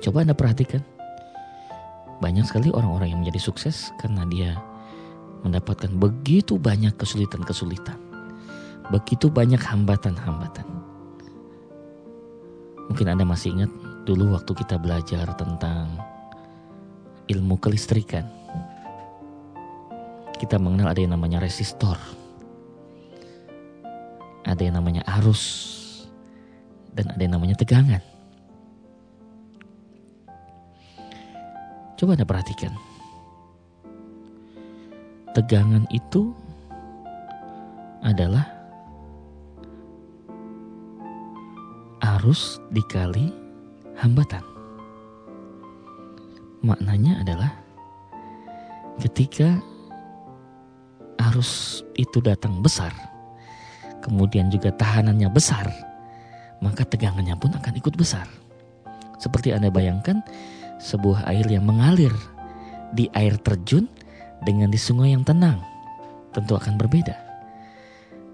Coba 0.00 0.24
Anda 0.24 0.32
perhatikan. 0.32 0.80
Banyak 2.24 2.48
sekali 2.48 2.72
orang-orang 2.72 3.12
yang 3.12 3.20
menjadi 3.20 3.52
sukses 3.52 3.92
karena 4.00 4.24
dia 4.32 4.56
mendapatkan 5.44 5.92
begitu 5.92 6.56
banyak 6.56 6.96
kesulitan-kesulitan, 6.96 8.00
begitu 8.88 9.28
banyak 9.28 9.60
hambatan-hambatan. 9.60 10.64
Mungkin 12.88 13.06
Anda 13.12 13.28
masih 13.28 13.52
ingat 13.56 13.70
dulu 14.08 14.32
waktu 14.36 14.52
kita 14.56 14.80
belajar 14.80 15.28
tentang 15.36 16.00
ilmu 17.28 17.56
kelistrikan. 17.60 18.28
Kita 20.36 20.60
mengenal 20.60 20.92
ada 20.92 21.00
yang 21.00 21.16
namanya 21.16 21.40
resistor. 21.40 21.96
Ada 24.44 24.60
yang 24.60 24.76
namanya 24.76 25.00
arus. 25.20 25.72
Dan 26.92 27.08
ada 27.08 27.22
yang 27.24 27.34
namanya 27.40 27.56
tegangan. 27.56 28.02
Coba 31.96 32.18
Anda 32.18 32.28
perhatikan 32.28 32.93
tegangan 35.34 35.82
itu 35.90 36.30
adalah 38.06 38.46
arus 42.16 42.62
dikali 42.70 43.34
hambatan. 43.98 44.46
Maknanya 46.64 47.20
adalah 47.26 47.50
ketika 49.02 49.58
arus 51.28 51.82
itu 51.98 52.22
datang 52.22 52.62
besar, 52.62 52.94
kemudian 54.00 54.48
juga 54.48 54.70
tahanannya 54.72 55.28
besar, 55.34 55.66
maka 56.62 56.86
tegangannya 56.86 57.34
pun 57.36 57.52
akan 57.52 57.74
ikut 57.74 57.98
besar. 57.98 58.24
Seperti 59.18 59.50
Anda 59.50 59.68
bayangkan, 59.68 60.22
sebuah 60.78 61.26
air 61.26 61.44
yang 61.50 61.66
mengalir 61.66 62.12
di 62.94 63.10
air 63.12 63.34
terjun 63.42 63.90
dengan 64.42 64.72
di 64.72 64.80
sungai 64.80 65.14
yang 65.14 65.22
tenang 65.22 65.62
tentu 66.34 66.58
akan 66.58 66.74
berbeda. 66.74 67.14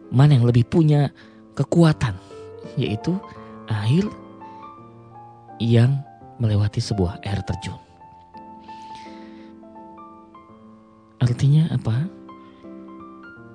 Mana 0.08 0.40
yang 0.40 0.48
lebih 0.48 0.64
punya 0.66 1.12
kekuatan, 1.54 2.16
yaitu 2.80 3.14
air 3.68 4.08
yang 5.60 6.00
melewati 6.40 6.80
sebuah 6.80 7.20
air 7.22 7.44
terjun. 7.44 7.76
Artinya 11.20 11.68
apa? 11.68 12.08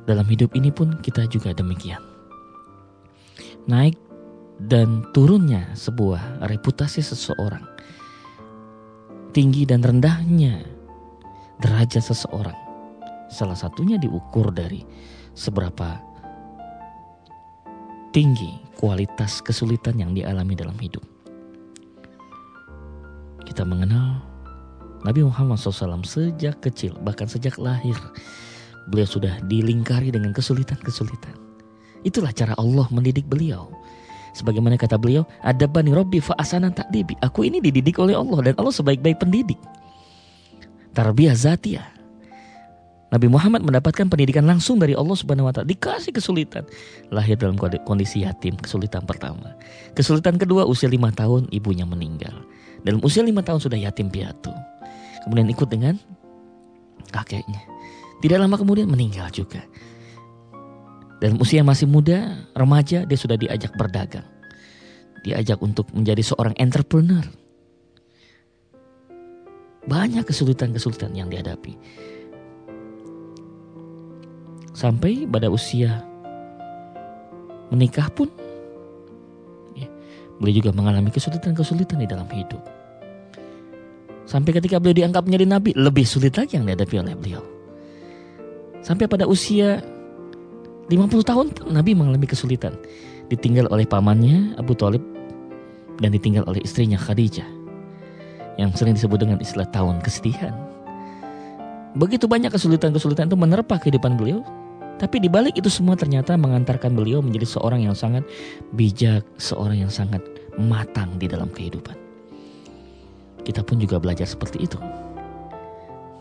Dalam 0.06 0.30
hidup 0.30 0.54
ini 0.54 0.70
pun 0.70 1.02
kita 1.02 1.26
juga 1.26 1.50
demikian. 1.50 2.00
Naik 3.66 3.98
dan 4.62 5.02
turunnya 5.18 5.74
sebuah 5.74 6.46
reputasi 6.46 7.02
seseorang. 7.02 7.66
Tinggi 9.34 9.66
dan 9.66 9.82
rendahnya 9.82 10.75
derajat 11.60 12.04
seseorang. 12.04 12.56
Salah 13.32 13.58
satunya 13.58 13.98
diukur 13.98 14.54
dari 14.54 14.86
seberapa 15.36 16.00
tinggi 18.16 18.64
kualitas 18.80 19.44
kesulitan 19.44 20.00
yang 20.00 20.12
dialami 20.16 20.56
dalam 20.56 20.78
hidup. 20.80 21.04
Kita 23.46 23.68
mengenal 23.68 24.24
Nabi 25.06 25.22
Muhammad 25.22 25.62
SAW 25.62 26.02
sejak 26.02 26.64
kecil, 26.66 26.98
bahkan 27.06 27.30
sejak 27.30 27.60
lahir, 27.62 27.94
beliau 28.90 29.06
sudah 29.06 29.38
dilingkari 29.46 30.10
dengan 30.10 30.34
kesulitan-kesulitan. 30.34 31.36
Itulah 32.02 32.34
cara 32.34 32.54
Allah 32.58 32.88
mendidik 32.90 33.30
beliau. 33.30 33.70
Sebagaimana 34.36 34.76
kata 34.76 35.00
beliau, 35.00 35.24
ada 35.46 35.64
bani 35.70 35.96
Robbi 35.96 36.20
fa'asanan 36.20 36.76
takdibi. 36.76 37.16
Aku 37.24 37.48
ini 37.48 37.64
dididik 37.64 37.96
oleh 38.02 38.18
Allah 38.18 38.52
dan 38.52 38.54
Allah 38.60 38.74
sebaik-baik 38.74 39.24
pendidik 39.24 39.58
tarbiyah 40.96 41.36
zatiyah. 41.36 41.96
Nabi 43.14 43.30
Muhammad 43.30 43.62
mendapatkan 43.62 44.10
pendidikan 44.10 44.44
langsung 44.44 44.82
dari 44.82 44.98
Allah 44.98 45.14
Subhanahu 45.14 45.48
wa 45.48 45.54
taala, 45.54 45.70
dikasih 45.70 46.12
kesulitan. 46.12 46.66
Lahir 47.14 47.38
dalam 47.38 47.56
kondisi 47.60 48.26
yatim, 48.26 48.58
kesulitan 48.58 49.06
pertama. 49.06 49.56
Kesulitan 49.94 50.36
kedua 50.42 50.66
usia 50.66 50.90
lima 50.90 51.14
tahun 51.14 51.48
ibunya 51.54 51.86
meninggal. 51.86 52.34
Dalam 52.82 53.00
usia 53.06 53.22
lima 53.22 53.46
tahun 53.46 53.62
sudah 53.62 53.78
yatim 53.78 54.10
piatu. 54.10 54.52
Kemudian 55.24 55.48
ikut 55.48 55.70
dengan 55.70 55.96
kakeknya. 57.14 57.62
Tidak 58.20 58.36
lama 58.42 58.58
kemudian 58.58 58.90
meninggal 58.90 59.30
juga. 59.30 59.62
Dalam 61.24 61.40
usia 61.40 61.64
masih 61.64 61.88
muda, 61.88 62.36
remaja, 62.52 63.08
dia 63.08 63.18
sudah 63.18 63.40
diajak 63.40 63.72
berdagang. 63.80 64.28
Diajak 65.24 65.62
untuk 65.64 65.88
menjadi 65.96 66.22
seorang 66.22 66.54
entrepreneur 66.60 67.24
banyak 69.86 70.26
kesulitan-kesulitan 70.26 71.14
yang 71.14 71.30
dihadapi. 71.30 71.78
Sampai 74.76 75.24
pada 75.30 75.48
usia 75.48 76.04
menikah 77.72 78.12
pun 78.12 78.28
ya, 79.78 79.88
beliau 80.42 80.60
juga 80.60 80.72
mengalami 80.76 81.10
kesulitan-kesulitan 81.14 82.02
di 82.02 82.08
dalam 82.10 82.28
hidup. 82.28 82.60
Sampai 84.26 84.58
ketika 84.58 84.82
beliau 84.82 85.06
dianggap 85.06 85.24
menjadi 85.24 85.46
nabi, 85.48 85.72
lebih 85.78 86.04
sulit 86.04 86.34
lagi 86.36 86.58
yang 86.58 86.66
dihadapi 86.66 86.96
oleh 86.98 87.16
beliau. 87.16 87.44
Sampai 88.82 89.06
pada 89.06 89.30
usia 89.30 89.82
50 90.90 91.26
tahun 91.26 91.48
Nabi 91.74 91.98
mengalami 91.98 92.30
kesulitan. 92.30 92.78
Ditinggal 93.26 93.66
oleh 93.74 93.90
pamannya 93.90 94.54
Abu 94.62 94.78
Talib 94.78 95.02
dan 95.98 96.14
ditinggal 96.14 96.46
oleh 96.46 96.62
istrinya 96.62 96.94
Khadijah 96.94 97.55
yang 98.56 98.72
sering 98.76 98.96
disebut 98.96 99.20
dengan 99.20 99.38
istilah 99.40 99.68
tahun 99.72 100.00
kesedihan. 100.00 100.56
Begitu 101.96 102.28
banyak 102.28 102.52
kesulitan-kesulitan 102.52 103.32
itu 103.32 103.40
menerpa 103.40 103.80
kehidupan 103.80 104.20
beliau 104.20 104.44
Tapi 104.96 105.20
di 105.20 105.28
balik 105.28 105.60
itu 105.60 105.68
semua 105.68 106.00
ternyata 106.00 106.40
mengantarkan 106.40 106.96
beliau 106.96 107.20
menjadi 107.20 107.60
seorang 107.60 107.84
yang 107.84 107.92
sangat 107.92 108.24
bijak, 108.72 109.28
seorang 109.36 109.84
yang 109.84 109.92
sangat 109.92 110.24
matang 110.56 111.20
di 111.20 111.28
dalam 111.28 111.52
kehidupan. 111.52 112.00
Kita 113.44 113.60
pun 113.60 113.76
juga 113.76 114.00
belajar 114.00 114.24
seperti 114.24 114.64
itu. 114.64 114.80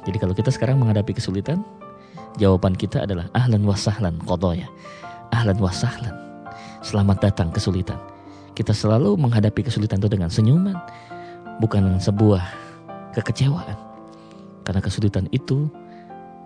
Jadi 0.05 0.19
kalau 0.19 0.35
kita 0.35 0.51
sekarang 0.51 0.83
menghadapi 0.83 1.15
kesulitan, 1.15 1.63
jawaban 2.37 2.75
kita 2.75 3.07
adalah 3.07 3.31
ahlan 3.33 3.63
wasahlan 3.63 4.19
ya. 4.59 4.67
Ahlan 5.31 5.57
wasahlan. 5.63 6.15
Selamat 6.83 7.31
datang 7.31 7.55
kesulitan. 7.55 7.97
Kita 8.59 8.75
selalu 8.75 9.15
menghadapi 9.17 9.71
kesulitan 9.71 10.03
itu 10.03 10.11
dengan 10.11 10.29
senyuman, 10.29 10.77
bukan 11.59 11.99
sebuah 11.99 12.43
kekecewaan. 13.15 13.77
Karena 14.65 14.81
kesulitan 14.81 15.29
itu 15.31 15.69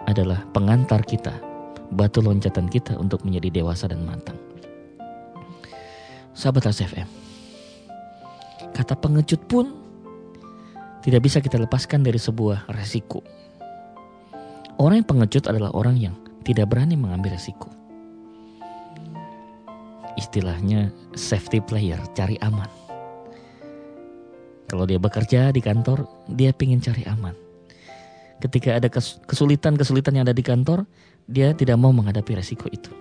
adalah 0.09 0.43
pengantar 0.51 1.05
kita 1.07 1.33
batu 1.93 2.21
loncatan 2.21 2.69
kita 2.69 2.97
untuk 2.97 3.25
menjadi 3.25 3.63
dewasa 3.63 3.89
dan 3.89 4.05
matang. 4.05 4.37
Sahabat 6.37 6.71
SFM, 6.71 7.09
kata 8.77 8.95
pengecut 8.95 9.43
pun 9.49 9.75
tidak 11.03 11.25
bisa 11.25 11.43
kita 11.43 11.59
lepaskan 11.59 12.05
dari 12.05 12.21
sebuah 12.21 12.69
resiko. 12.75 13.25
Orang 14.79 15.03
yang 15.03 15.09
pengecut 15.09 15.51
adalah 15.51 15.75
orang 15.75 15.99
yang 15.99 16.15
tidak 16.47 16.71
berani 16.71 16.95
mengambil 16.95 17.35
resiko. 17.35 17.67
Istilahnya 20.15 20.95
safety 21.15 21.59
player, 21.63 21.99
cari 22.15 22.39
aman. 22.43 22.78
Kalau 24.69 24.85
dia 24.85 25.01
bekerja 25.01 25.49
di 25.49 25.65
kantor, 25.65 26.05
dia 26.29 26.53
ingin 26.53 26.85
cari 26.85 27.03
aman. 27.09 27.33
Ketika 28.39 28.77
ada 28.77 28.87
kesulitan-kesulitan 29.27 30.21
yang 30.21 30.25
ada 30.29 30.37
di 30.37 30.45
kantor, 30.45 30.85
dia 31.25 31.57
tidak 31.57 31.81
mau 31.81 31.91
menghadapi 31.91 32.37
resiko 32.37 32.69
itu. 32.71 32.93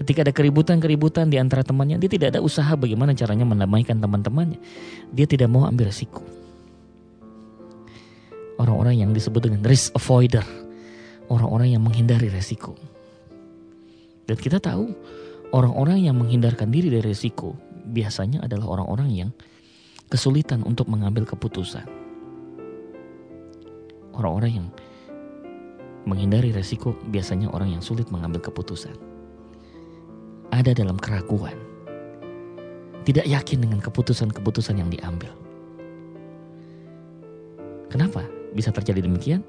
Ketika 0.00 0.24
ada 0.24 0.32
keributan-keributan 0.32 1.28
di 1.28 1.36
antara 1.36 1.60
temannya, 1.60 2.00
dia 2.00 2.08
tidak 2.08 2.32
ada 2.32 2.40
usaha 2.40 2.72
bagaimana 2.72 3.12
caranya 3.12 3.44
mendamaikan 3.44 4.00
teman-temannya. 4.00 4.56
Dia 5.12 5.28
tidak 5.28 5.52
mau 5.52 5.68
ambil 5.68 5.92
resiko. 5.92 6.24
Orang-orang 8.56 9.04
yang 9.04 9.12
disebut 9.12 9.52
dengan 9.52 9.60
risk 9.68 9.92
avoider. 9.92 10.44
Orang-orang 11.28 11.76
yang 11.76 11.84
menghindari 11.84 12.32
resiko. 12.32 12.72
Dan 14.24 14.40
kita 14.40 14.56
tahu, 14.56 14.88
orang-orang 15.52 16.08
yang 16.08 16.16
menghindarkan 16.16 16.72
diri 16.72 16.88
dari 16.88 17.12
resiko 17.12 17.52
biasanya 17.84 18.40
adalah 18.40 18.80
orang-orang 18.80 19.08
yang 19.12 19.30
kesulitan 20.10 20.66
untuk 20.66 20.90
mengambil 20.90 21.24
keputusan. 21.24 21.86
Orang-orang 24.10 24.52
yang 24.52 24.66
Menghindari 26.08 26.48
resiko 26.48 26.96
biasanya 27.12 27.52
orang 27.52 27.76
yang 27.76 27.82
sulit 27.84 28.08
mengambil 28.08 28.40
keputusan. 28.40 28.96
Ada 30.48 30.72
dalam 30.72 30.96
keraguan. 30.96 31.56
Tidak 33.04 33.28
yakin 33.28 33.58
dengan 33.68 33.84
keputusan-keputusan 33.84 34.80
yang 34.80 34.88
diambil. 34.88 35.32
Kenapa 37.92 38.24
bisa 38.56 38.72
terjadi 38.72 39.04
demikian? 39.04 39.44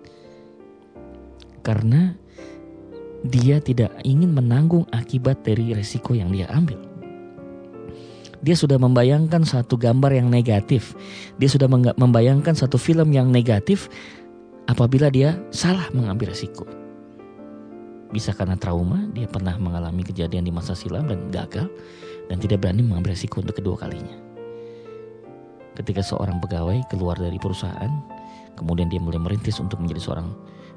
Karena 1.63 2.11
dia 3.23 3.63
tidak 3.63 3.93
ingin 4.03 4.33
menanggung 4.33 4.83
akibat 4.91 5.45
dari 5.45 5.71
resiko 5.71 6.17
yang 6.17 6.33
dia 6.35 6.51
ambil. 6.51 6.90
Dia 8.41 8.57
sudah 8.57 8.81
membayangkan 8.81 9.45
satu 9.45 9.77
gambar 9.77 10.17
yang 10.17 10.27
negatif. 10.33 10.97
Dia 11.37 11.49
sudah 11.49 11.69
membayangkan 11.93 12.57
satu 12.57 12.81
film 12.81 13.13
yang 13.13 13.29
negatif 13.29 13.85
apabila 14.65 15.13
dia 15.13 15.37
salah 15.53 15.85
mengambil 15.93 16.33
resiko. 16.33 16.65
Bisa 18.11 18.35
karena 18.35 18.59
trauma, 18.59 19.07
dia 19.15 19.29
pernah 19.29 19.55
mengalami 19.55 20.03
kejadian 20.03 20.43
di 20.43 20.51
masa 20.51 20.75
silam 20.75 21.07
dan 21.07 21.31
gagal 21.31 21.71
dan 22.27 22.37
tidak 22.43 22.59
berani 22.65 22.83
mengambil 22.83 23.15
resiko 23.15 23.39
untuk 23.39 23.55
kedua 23.61 23.79
kalinya. 23.79 24.17
Ketika 25.71 26.03
seorang 26.03 26.43
pegawai 26.43 26.83
keluar 26.91 27.15
dari 27.15 27.39
perusahaan, 27.39 27.89
kemudian 28.59 28.91
dia 28.91 28.99
mulai 28.99 29.21
merintis 29.21 29.63
untuk 29.63 29.79
menjadi 29.79 30.03
seorang 30.03 30.27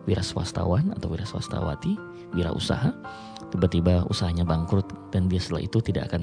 wira 0.06 0.22
swastawan 0.22 0.94
atau 0.94 1.10
wira 1.10 1.26
swastawati, 1.26 1.98
wira 2.36 2.54
usaha, 2.54 2.94
tiba-tiba 3.50 4.06
usahanya 4.06 4.46
bangkrut 4.46 4.86
dan 5.10 5.26
dia 5.26 5.42
setelah 5.42 5.66
itu 5.66 5.82
tidak 5.82 6.12
akan 6.12 6.22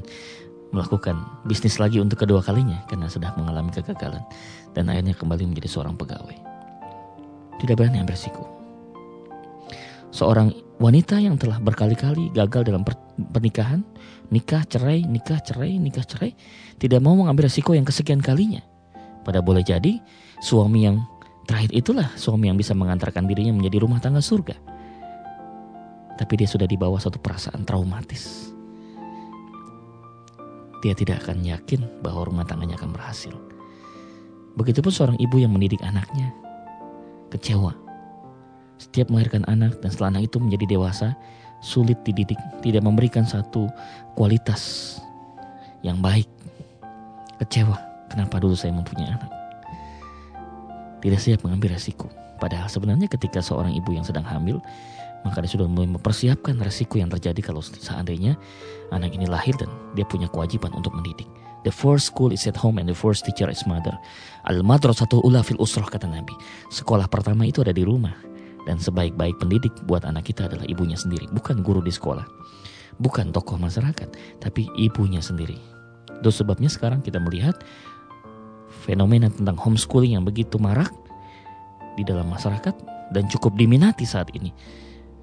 melakukan 0.71 1.19
bisnis 1.43 1.79
lagi 1.79 1.99
untuk 1.99 2.23
kedua 2.23 2.39
kalinya 2.39 2.84
karena 2.88 3.12
sudah 3.12 3.36
mengalami 3.36 3.71
kegagalan 3.75 4.23
dan 4.71 4.88
akhirnya 4.88 5.15
kembali 5.15 5.51
menjadi 5.51 5.67
seorang 5.67 5.99
pegawai 5.99 6.51
tidak 7.62 7.77
berani 7.77 8.01
ambil 8.01 8.17
resiko. 8.17 8.43
Seorang 10.12 10.51
wanita 10.81 11.21
yang 11.21 11.38
telah 11.38 11.62
berkali-kali 11.62 12.34
gagal 12.36 12.67
dalam 12.67 12.84
pernikahan, 13.31 13.86
nikah 14.34 14.65
cerai, 14.67 15.05
nikah 15.05 15.39
cerai, 15.39 15.77
nikah 15.77 16.03
cerai, 16.03 16.36
tidak 16.81 16.99
mau 16.99 17.15
mengambil 17.15 17.47
resiko 17.47 17.77
yang 17.77 17.86
kesekian 17.86 18.19
kalinya. 18.19 18.60
Pada 19.21 19.39
boleh 19.39 19.62
jadi 19.63 20.01
suami 20.41 20.89
yang 20.89 20.99
terakhir 21.45 21.71
itulah 21.71 22.10
suami 22.17 22.49
yang 22.49 22.57
bisa 22.57 22.75
mengantarkan 22.75 23.23
dirinya 23.29 23.55
menjadi 23.55 23.77
rumah 23.86 24.01
tangga 24.03 24.19
surga. 24.19 24.57
Tapi 26.19 26.34
dia 26.36 26.49
sudah 26.49 26.67
dibawa 26.67 26.99
satu 26.99 27.21
perasaan 27.21 27.63
traumatis. 27.63 28.50
Dia 30.82 30.98
tidak 30.98 31.26
akan 31.26 31.46
yakin 31.46 31.86
bahwa 32.02 32.26
rumah 32.26 32.46
tangganya 32.46 32.78
akan 32.78 32.94
berhasil. 32.94 33.34
Begitupun 34.58 34.91
seorang 34.91 35.17
ibu 35.22 35.39
yang 35.39 35.54
mendidik 35.54 35.80
anaknya, 35.86 36.34
kecewa. 37.32 37.72
Setiap 38.82 39.13
melahirkan 39.13 39.46
anak 39.46 39.78
dan 39.80 39.89
setelah 39.94 40.17
anak 40.17 40.28
itu 40.28 40.41
menjadi 40.41 40.76
dewasa, 40.76 41.13
sulit 41.62 42.02
dididik, 42.02 42.38
tidak 42.65 42.82
memberikan 42.82 43.24
satu 43.24 43.70
kualitas 44.17 44.98
yang 45.86 46.02
baik. 46.02 46.28
Kecewa, 47.38 47.78
kenapa 48.10 48.41
dulu 48.41 48.58
saya 48.58 48.74
mempunyai 48.74 49.13
anak? 49.13 49.32
Tidak 51.02 51.17
siap 51.17 51.41
mengambil 51.46 51.78
resiko. 51.78 52.10
Padahal 52.41 52.70
sebenarnya 52.70 53.06
ketika 53.06 53.38
seorang 53.38 53.74
ibu 53.78 53.94
yang 53.94 54.06
sedang 54.06 54.26
hamil, 54.26 54.58
maka 55.21 55.41
dia 55.45 55.51
sudah 55.53 55.67
mempersiapkan 55.69 56.57
resiko 56.62 56.97
yang 56.97 57.10
terjadi 57.13 57.39
kalau 57.53 57.62
seandainya 57.62 58.38
anak 58.89 59.13
ini 59.13 59.29
lahir 59.29 59.53
dan 59.57 59.69
dia 59.93 60.05
punya 60.05 60.25
kewajiban 60.29 60.73
untuk 60.73 60.93
mendidik. 60.97 61.29
The 61.62 61.69
first 61.69 62.10
school 62.10 62.34
is 62.34 62.49
at 62.49 62.57
home 62.57 62.81
and 62.81 62.89
the 62.89 62.97
first 62.97 63.21
teacher 63.21 63.45
is 63.45 63.62
mother. 63.69 63.93
Al 64.49 64.57
satu 64.97 65.21
ula 65.21 65.45
fil 65.45 65.62
usroh 65.62 65.86
kata 65.86 66.10
Nabi. 66.10 66.34
Sekolah 66.73 67.05
pertama 67.05 67.45
itu 67.45 67.62
ada 67.62 67.69
di 67.69 67.86
rumah. 67.86 68.17
Dan 68.65 68.77
sebaik-baik 68.77 69.41
pendidik 69.41 69.73
buat 69.89 70.05
anak 70.05 70.29
kita 70.29 70.49
adalah 70.49 70.65
ibunya 70.65 70.97
sendiri. 70.97 71.29
Bukan 71.29 71.62
guru 71.62 71.81
di 71.81 71.93
sekolah. 71.93 72.25
Bukan 72.97 73.34
tokoh 73.34 73.62
masyarakat. 73.62 74.10
Tapi 74.41 74.69
ibunya 74.77 75.21
sendiri. 75.21 75.57
Itu 76.21 76.29
sebabnya 76.29 76.69
sekarang 76.69 77.05
kita 77.05 77.21
melihat 77.21 77.62
fenomena 78.86 79.29
tentang 79.29 79.57
homeschooling 79.57 80.17
yang 80.17 80.25
begitu 80.25 80.57
marak 80.57 80.89
di 81.97 82.05
dalam 82.05 82.29
masyarakat 82.29 82.73
dan 83.13 83.29
cukup 83.29 83.53
diminati 83.53 84.05
saat 84.05 84.34
ini. 84.34 84.49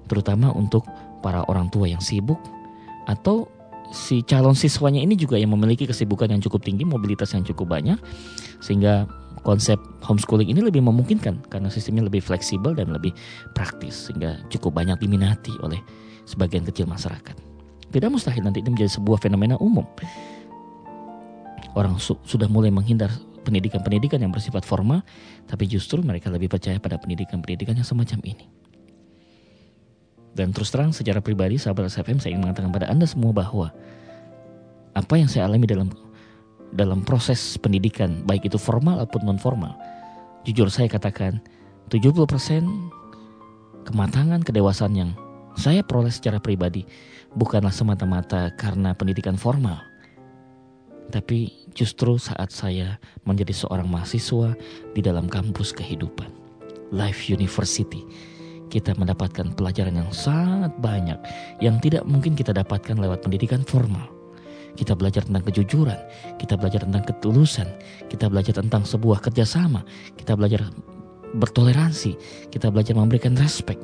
Terutama 0.09 0.49
untuk 0.57 0.83
para 1.21 1.45
orang 1.45 1.69
tua 1.69 1.85
yang 1.85 2.01
sibuk 2.01 2.41
atau 3.05 3.45
si 3.89 4.21
calon 4.25 4.53
siswanya 4.53 5.01
ini 5.01 5.17
juga 5.17 5.37
yang 5.37 5.53
memiliki 5.53 5.85
kesibukan 5.85 6.29
yang 6.29 6.41
cukup 6.41 6.65
tinggi, 6.65 6.85
mobilitas 6.85 7.33
yang 7.33 7.45
cukup 7.45 7.77
banyak, 7.77 7.97
sehingga 8.61 9.05
konsep 9.41 9.79
homeschooling 10.03 10.51
ini 10.51 10.61
lebih 10.61 10.83
memungkinkan 10.83 11.49
karena 11.49 11.69
sistemnya 11.71 12.05
lebih 12.05 12.21
fleksibel 12.21 12.75
dan 12.75 12.93
lebih 12.93 13.13
praktis, 13.57 14.09
sehingga 14.09 14.41
cukup 14.51 14.77
banyak 14.77 14.97
diminati 15.01 15.53
oleh 15.61 15.79
sebagian 16.25 16.65
kecil 16.65 16.85
masyarakat. 16.85 17.33
Tidak 17.89 18.09
mustahil 18.09 18.45
nanti 18.45 18.61
ini 18.61 18.69
menjadi 18.69 19.01
sebuah 19.01 19.17
fenomena 19.17 19.57
umum. 19.57 19.85
Orang 21.73 21.97
su 21.97 22.17
sudah 22.25 22.45
mulai 22.45 22.69
menghindar 22.69 23.09
pendidikan-pendidikan 23.41 24.21
yang 24.21 24.29
bersifat 24.29 24.61
formal, 24.61 25.01
tapi 25.49 25.65
justru 25.65 25.97
mereka 26.05 26.29
lebih 26.29 26.51
percaya 26.51 26.77
pada 26.77 27.01
pendidikan-pendidikan 27.01 27.73
yang 27.73 27.87
semacam 27.87 28.21
ini. 28.21 28.58
Dan 30.37 30.53
terus 30.53 30.69
terang 30.69 30.93
secara 30.93 31.19
pribadi 31.19 31.57
sahabat 31.57 31.89
SFM 31.89 32.21
saya 32.21 32.37
ingin 32.37 32.47
mengatakan 32.47 32.69
pada 32.69 32.87
Anda 32.87 33.09
semua 33.09 33.33
bahwa 33.33 33.73
apa 34.93 35.13
yang 35.17 35.29
saya 35.29 35.45
alami 35.47 35.65
dalam 35.69 35.89
dalam 36.73 37.01
proses 37.01 37.57
pendidikan 37.57 38.21
baik 38.25 38.45
itu 38.49 38.57
formal 38.61 39.01
ataupun 39.01 39.25
non 39.25 39.41
formal 39.41 39.73
jujur 40.45 40.69
saya 40.69 40.85
katakan 40.85 41.41
70% 41.89 42.29
kematangan 43.89 44.41
kedewasaan 44.45 44.93
yang 44.93 45.11
saya 45.57 45.81
peroleh 45.81 46.13
secara 46.13 46.37
pribadi 46.37 46.85
bukanlah 47.33 47.73
semata-mata 47.73 48.53
karena 48.53 48.93
pendidikan 48.93 49.33
formal 49.33 49.81
tapi 51.09 51.49
justru 51.73 52.21
saat 52.21 52.53
saya 52.53 53.01
menjadi 53.25 53.65
seorang 53.65 53.89
mahasiswa 53.89 54.53
di 54.93 55.01
dalam 55.01 55.25
kampus 55.25 55.73
kehidupan 55.73 56.29
Life 56.93 57.33
University 57.33 58.05
kita 58.69 58.93
mendapatkan 58.95 59.51
pelajaran 59.57 59.97
yang 59.97 60.11
sangat 60.13 60.71
banyak 60.77 61.17
yang 61.59 61.81
tidak 61.81 62.05
mungkin 62.05 62.37
kita 62.37 62.53
dapatkan 62.53 62.95
lewat 62.95 63.25
pendidikan 63.25 63.65
formal. 63.65 64.07
Kita 64.77 64.95
belajar 64.95 65.25
tentang 65.25 65.43
kejujuran, 65.43 65.97
kita 66.39 66.55
belajar 66.55 66.85
tentang 66.87 67.03
ketulusan, 67.03 67.67
kita 68.07 68.31
belajar 68.31 68.55
tentang 68.61 68.87
sebuah 68.87 69.19
kerjasama, 69.19 69.83
kita 70.15 70.39
belajar 70.39 70.63
bertoleransi, 71.35 72.15
kita 72.53 72.71
belajar 72.71 72.95
memberikan 72.95 73.35
respect. 73.35 73.81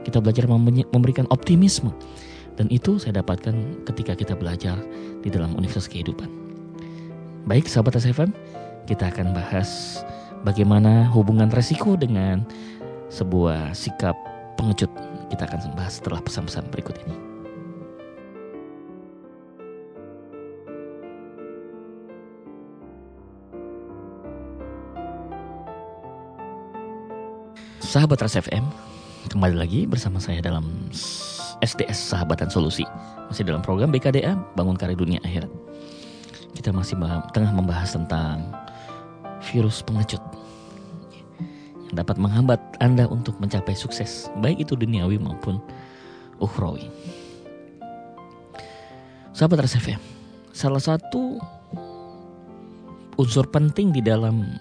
Kita 0.00 0.22
belajar 0.22 0.48
memberikan 0.92 1.28
optimisme. 1.28 1.92
Dan 2.56 2.68
itu 2.72 3.00
saya 3.00 3.20
dapatkan 3.20 3.84
ketika 3.88 4.12
kita 4.16 4.32
belajar 4.36 4.76
di 5.24 5.28
dalam 5.32 5.56
universitas 5.56 5.88
kehidupan. 5.92 6.28
Baik 7.48 7.68
sahabat 7.68 7.96
SFM, 8.00 8.32
kita 8.84 9.08
akan 9.08 9.32
bahas 9.32 10.00
bagaimana 10.44 11.08
hubungan 11.12 11.48
resiko 11.52 11.96
dengan 11.96 12.44
sebuah 13.10 13.74
sikap 13.74 14.14
pengecut. 14.54 14.88
Kita 15.28 15.46
akan 15.50 15.74
bahas 15.74 15.98
setelah 15.98 16.22
pesan-pesan 16.22 16.70
berikut 16.70 16.94
ini. 17.06 17.16
Sahabat 27.82 28.22
Ras 28.22 28.38
FM, 28.38 28.62
kembali 29.34 29.58
lagi 29.58 29.82
bersama 29.82 30.22
saya 30.22 30.38
dalam 30.38 30.62
SDS 31.58 32.14
Sahabatan 32.14 32.46
Solusi. 32.46 32.86
Masih 33.26 33.42
dalam 33.42 33.66
program 33.66 33.90
BKDA, 33.90 34.38
Bangun 34.54 34.78
Karya 34.78 34.94
Dunia 34.94 35.18
Akhirat. 35.26 35.50
Kita 36.54 36.70
masih 36.70 36.94
tengah 37.34 37.50
membahas 37.50 37.90
tentang 37.90 38.46
virus 39.50 39.82
pengecut 39.82 40.22
dapat 41.94 42.16
menghambat 42.18 42.58
Anda 42.78 43.06
untuk 43.10 43.38
mencapai 43.42 43.74
sukses, 43.74 44.30
baik 44.38 44.62
itu 44.62 44.78
duniawi 44.78 45.18
maupun 45.18 45.58
ukhrawi. 46.38 46.86
Sahabat 49.34 49.66
Ras 49.66 49.78
FM, 49.78 50.00
salah 50.50 50.82
satu 50.82 51.38
unsur 53.18 53.46
penting 53.50 53.94
di 53.94 54.02
dalam 54.02 54.58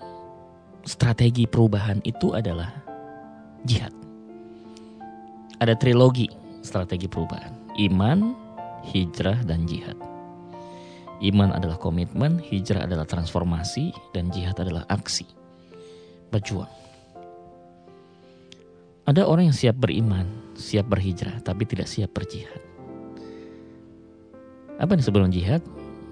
strategi 0.85 1.45
perubahan 1.45 2.01
itu 2.05 2.33
adalah 2.33 2.69
jihad. 3.65 3.93
Ada 5.59 5.75
trilogi 5.75 6.31
strategi 6.63 7.11
perubahan. 7.11 7.51
Iman, 7.75 8.35
hijrah, 8.87 9.43
dan 9.43 9.67
jihad. 9.67 9.95
Iman 11.19 11.51
adalah 11.51 11.75
komitmen, 11.75 12.39
hijrah 12.39 12.87
adalah 12.87 13.03
transformasi, 13.03 13.91
dan 14.15 14.31
jihad 14.31 14.55
adalah 14.55 14.87
aksi. 14.87 15.27
Berjuang. 16.31 16.78
Ada 19.09 19.25
orang 19.25 19.49
yang 19.49 19.57
siap 19.57 19.81
beriman, 19.81 20.53
siap 20.53 20.85
berhijrah, 20.85 21.41
tapi 21.41 21.65
tidak 21.65 21.89
siap 21.89 22.13
berjihad. 22.13 22.61
Apa 24.77 24.93
yang 24.93 25.01
sebelum 25.01 25.33
jihad? 25.33 25.65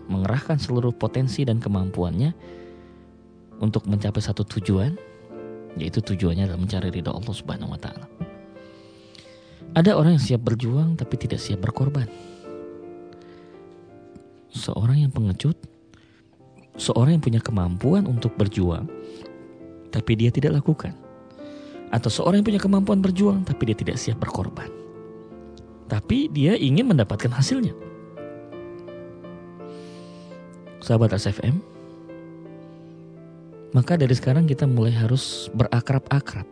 Mengerahkan 0.09 0.57
seluruh 0.57 0.89
potensi 0.97 1.45
dan 1.45 1.61
kemampuannya 1.61 2.33
untuk 3.61 3.85
mencapai 3.85 4.17
satu 4.17 4.41
tujuan 4.57 4.97
yaitu 5.77 6.01
tujuannya 6.01 6.49
adalah 6.49 6.57
mencari 6.57 6.89
ridho 6.89 7.13
Allah 7.13 7.35
Subhanahu 7.37 7.69
wa 7.69 7.77
taala. 7.77 8.09
Ada 9.77 9.93
orang 9.93 10.17
yang 10.17 10.23
siap 10.33 10.41
berjuang 10.41 10.97
tapi 10.97 11.21
tidak 11.21 11.37
siap 11.37 11.61
berkorban. 11.61 12.09
Seorang 14.49 15.05
yang 15.05 15.13
pengecut, 15.13 15.53
seorang 16.81 17.21
yang 17.21 17.23
punya 17.23 17.45
kemampuan 17.45 18.09
untuk 18.09 18.33
berjuang 18.33 18.89
tapi 19.93 20.17
dia 20.17 20.33
tidak 20.33 20.65
lakukan. 20.65 20.97
Atau 21.87 22.11
seorang 22.11 22.43
yang 22.43 22.47
punya 22.47 22.61
kemampuan 22.61 22.99
berjuang 22.99 23.47
tapi 23.47 23.71
dia 23.71 23.77
tidak 23.77 23.97
siap 23.99 24.19
berkorban. 24.19 24.67
Tapi 25.87 26.27
dia 26.27 26.59
ingin 26.59 26.91
mendapatkan 26.91 27.31
hasilnya. 27.31 27.71
Sahabat 30.83 31.15
SFM, 31.15 31.59
maka 33.75 33.99
dari 33.99 34.15
sekarang 34.15 34.47
kita 34.47 34.67
mulai 34.67 34.95
harus 34.95 35.51
berakrab-akrab. 35.55 36.47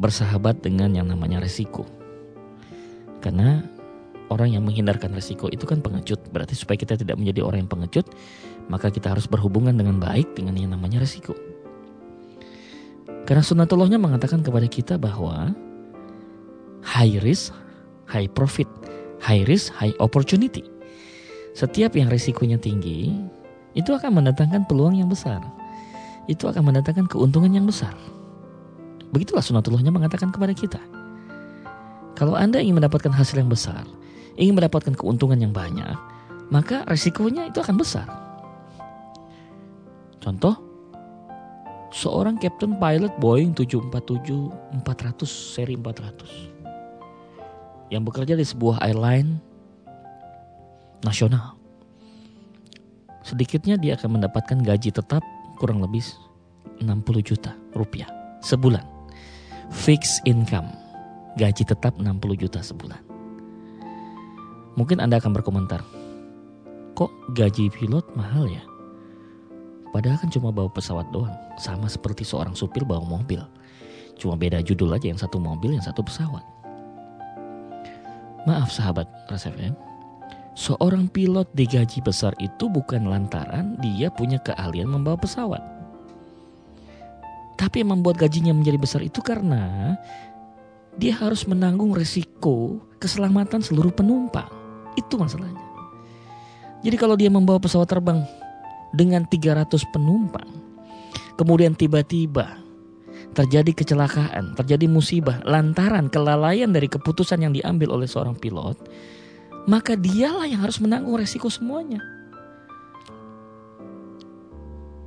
Bersahabat 0.00 0.64
dengan 0.64 0.92
yang 0.92 1.08
namanya 1.08 1.40
resiko. 1.40 1.84
Karena 3.20 3.60
orang 4.32 4.56
yang 4.56 4.64
menghindarkan 4.64 5.12
resiko 5.12 5.52
itu 5.52 5.68
kan 5.68 5.84
pengecut. 5.84 6.20
Berarti 6.32 6.56
supaya 6.56 6.80
kita 6.80 6.96
tidak 6.96 7.20
menjadi 7.20 7.44
orang 7.44 7.64
yang 7.64 7.70
pengecut, 7.70 8.08
maka 8.72 8.88
kita 8.88 9.12
harus 9.12 9.28
berhubungan 9.28 9.76
dengan 9.76 10.00
baik 10.00 10.32
dengan 10.32 10.56
yang 10.56 10.72
namanya 10.72 11.04
resiko. 11.04 11.36
Karena 13.22 13.42
sunatullahnya 13.42 13.98
mengatakan 14.02 14.42
kepada 14.42 14.66
kita 14.66 14.94
bahwa 14.98 15.54
high 16.82 17.22
risk, 17.22 17.54
high 18.10 18.28
profit, 18.30 18.66
high 19.22 19.46
risk, 19.46 19.70
high 19.78 19.94
opportunity. 20.02 20.66
Setiap 21.54 21.94
yang 21.94 22.10
resikonya 22.10 22.58
tinggi, 22.58 23.12
itu 23.76 23.90
akan 23.92 24.20
mendatangkan 24.20 24.66
peluang 24.66 24.98
yang 24.98 25.08
besar 25.08 25.40
itu 26.30 26.46
akan 26.46 26.70
mendatangkan 26.70 27.10
keuntungan 27.10 27.50
yang 27.50 27.66
besar. 27.66 27.94
Begitulah 29.10 29.42
sunatullahnya 29.42 29.90
mengatakan 29.90 30.30
kepada 30.30 30.54
kita. 30.54 30.80
Kalau 32.14 32.38
Anda 32.38 32.62
ingin 32.62 32.78
mendapatkan 32.78 33.10
hasil 33.10 33.42
yang 33.42 33.50
besar, 33.50 33.82
ingin 34.38 34.54
mendapatkan 34.54 34.94
keuntungan 34.94 35.40
yang 35.40 35.50
banyak, 35.50 35.96
maka 36.52 36.86
resikonya 36.86 37.50
itu 37.50 37.58
akan 37.58 37.76
besar. 37.76 38.06
Contoh, 40.22 40.54
seorang 41.92 42.40
captain 42.40 42.80
pilot 42.80 43.12
Boeing 43.20 43.52
747-400 43.52 45.28
seri 45.28 45.76
400 45.76 47.92
yang 47.92 48.08
bekerja 48.08 48.32
di 48.32 48.48
sebuah 48.48 48.80
airline 48.80 49.36
nasional. 51.04 51.60
Sedikitnya 53.22 53.76
dia 53.76 53.94
akan 54.00 54.18
mendapatkan 54.18 54.64
gaji 54.64 54.88
tetap 54.88 55.20
kurang 55.60 55.84
lebih 55.84 56.00
60 56.80 56.88
juta 57.22 57.52
rupiah 57.76 58.08
sebulan. 58.40 58.82
Fixed 59.70 60.24
income, 60.24 60.72
gaji 61.36 61.62
tetap 61.62 61.94
60 62.00 62.40
juta 62.40 62.64
sebulan. 62.64 62.98
Mungkin 64.74 65.04
Anda 65.04 65.20
akan 65.20 65.36
berkomentar, 65.36 65.84
kok 66.96 67.12
gaji 67.36 67.68
pilot 67.68 68.08
mahal 68.16 68.48
ya? 68.48 68.64
Padahal 69.92 70.16
kan 70.16 70.32
cuma 70.32 70.48
bawa 70.48 70.72
pesawat 70.72 71.12
doang, 71.12 71.36
sama 71.60 71.86
seperti 71.86 72.24
seorang 72.24 72.56
supir 72.56 72.82
bawa 72.82 73.04
mobil. 73.04 73.44
Cuma 74.16 74.40
beda 74.40 74.64
judul 74.64 74.88
aja 74.96 75.12
yang 75.12 75.20
satu 75.20 75.36
mobil, 75.36 75.76
yang 75.76 75.84
satu 75.84 76.00
pesawat. 76.00 76.40
Maaf 78.48 78.72
sahabat 78.72 79.06
Ras 79.28 79.44
FM, 79.44 79.76
Seorang 80.52 81.08
pilot 81.08 81.48
digaji 81.56 82.04
besar 82.04 82.36
itu 82.36 82.68
bukan 82.68 83.08
lantaran 83.08 83.72
dia 83.80 84.12
punya 84.12 84.36
keahlian 84.36 84.84
membawa 84.84 85.16
pesawat. 85.16 85.64
Tapi 87.56 87.80
yang 87.80 87.96
membuat 87.96 88.20
gajinya 88.20 88.52
menjadi 88.52 88.76
besar 88.76 89.00
itu 89.00 89.24
karena 89.24 89.96
dia 91.00 91.16
harus 91.16 91.48
menanggung 91.48 91.96
resiko 91.96 92.84
keselamatan 93.00 93.64
seluruh 93.64 93.96
penumpang. 93.96 94.48
Itu 94.92 95.16
masalahnya. 95.16 95.64
Jadi 96.84 96.96
kalau 97.00 97.16
dia 97.16 97.32
membawa 97.32 97.56
pesawat 97.56 97.88
terbang 97.88 98.20
dengan 98.92 99.24
300 99.28 99.68
penumpang, 99.92 100.48
kemudian 101.36 101.72
tiba-tiba 101.76 102.62
terjadi 103.32 103.72
kecelakaan, 103.72 104.52
terjadi 104.56 104.86
musibah 104.86 105.40
lantaran 105.48 106.12
kelalaian 106.12 106.68
dari 106.68 106.86
keputusan 106.86 107.40
yang 107.40 107.52
diambil 107.56 107.96
oleh 107.96 108.08
seorang 108.08 108.36
pilot, 108.36 108.76
maka 109.64 109.96
dialah 109.96 110.44
yang 110.44 110.60
harus 110.60 110.78
menanggung 110.78 111.16
resiko 111.16 111.48
semuanya. 111.48 112.02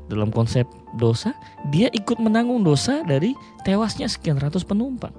Dalam 0.06 0.30
konsep 0.30 0.70
dosa, 1.02 1.34
dia 1.74 1.90
ikut 1.90 2.22
menanggung 2.22 2.62
dosa 2.62 3.02
dari 3.02 3.34
tewasnya 3.66 4.06
sekian 4.06 4.38
ratus 4.38 4.62
penumpang. 4.62 5.14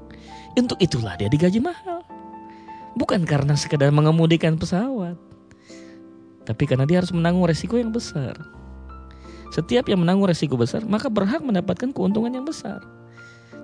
Untuk 0.54 0.78
itulah 0.78 1.18
dia 1.18 1.26
digaji 1.26 1.58
mahal. 1.58 2.06
Bukan 2.96 3.26
karena 3.26 3.58
sekedar 3.58 3.90
mengemudikan 3.90 4.56
pesawat. 4.56 5.18
Tapi 6.46 6.62
karena 6.64 6.86
dia 6.86 7.02
harus 7.02 7.10
menanggung 7.10 7.44
resiko 7.44 7.74
yang 7.74 7.90
besar. 7.90 8.38
Setiap 9.50 9.90
yang 9.90 10.02
menanggung 10.02 10.30
resiko 10.30 10.54
besar, 10.54 10.86
maka 10.86 11.10
berhak 11.10 11.42
mendapatkan 11.42 11.90
keuntungan 11.90 12.30
yang 12.30 12.46
besar. 12.46 12.82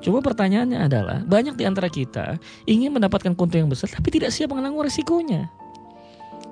Coba 0.03 0.19
pertanyaannya 0.19 0.83
adalah, 0.83 1.23
banyak 1.23 1.55
di 1.55 1.63
antara 1.63 1.87
kita 1.87 2.43
ingin 2.67 2.91
mendapatkan 2.91 3.39
keuntungan 3.39 3.71
yang 3.71 3.73
besar, 3.73 3.87
tapi 3.87 4.11
tidak 4.11 4.35
siap 4.35 4.51
menanggung 4.51 4.83
resikonya. 4.83 5.47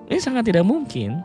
Ini 0.07 0.23
sangat 0.23 0.47
tidak 0.47 0.63
mungkin. 0.63 1.19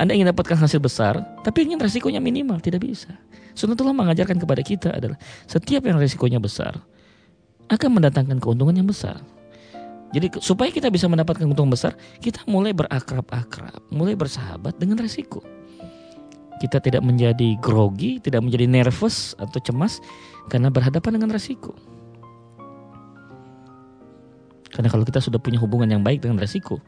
Anda 0.00 0.16
ingin 0.16 0.32
dapatkan 0.32 0.56
hasil 0.56 0.80
besar, 0.80 1.20
tapi 1.44 1.68
ingin 1.68 1.76
resikonya 1.76 2.22
minimal, 2.22 2.60
tidak 2.64 2.80
bisa. 2.80 3.12
Sunnatullah 3.52 3.92
mengajarkan 3.92 4.38
kepada 4.40 4.62
kita 4.62 4.88
adalah 4.94 5.18
setiap 5.50 5.84
yang 5.84 5.98
resikonya 5.98 6.38
besar 6.38 6.80
akan 7.68 8.00
mendatangkan 8.00 8.38
keuntungan 8.40 8.78
yang 8.78 8.88
besar. 8.88 9.20
Jadi 10.08 10.40
supaya 10.40 10.72
kita 10.72 10.88
bisa 10.88 11.04
mendapatkan 11.04 11.44
keuntungan 11.44 11.76
besar, 11.76 11.92
kita 12.24 12.40
mulai 12.48 12.72
berakrab-akrab, 12.72 13.92
mulai 13.92 14.16
bersahabat 14.16 14.80
dengan 14.80 15.04
resiko. 15.04 15.44
Kita 16.58 16.80
tidak 16.80 17.04
menjadi 17.04 17.54
grogi, 17.60 18.18
tidak 18.18 18.42
menjadi 18.42 18.66
nervous 18.66 19.36
atau 19.36 19.60
cemas 19.60 20.00
karena 20.48 20.72
berhadapan 20.72 21.20
dengan 21.20 21.30
resiko. 21.36 21.76
Karena 24.72 24.88
kalau 24.88 25.04
kita 25.04 25.20
sudah 25.20 25.38
punya 25.38 25.60
hubungan 25.60 25.92
yang 25.92 26.02
baik 26.02 26.24
dengan 26.24 26.40
resiko, 26.40 26.80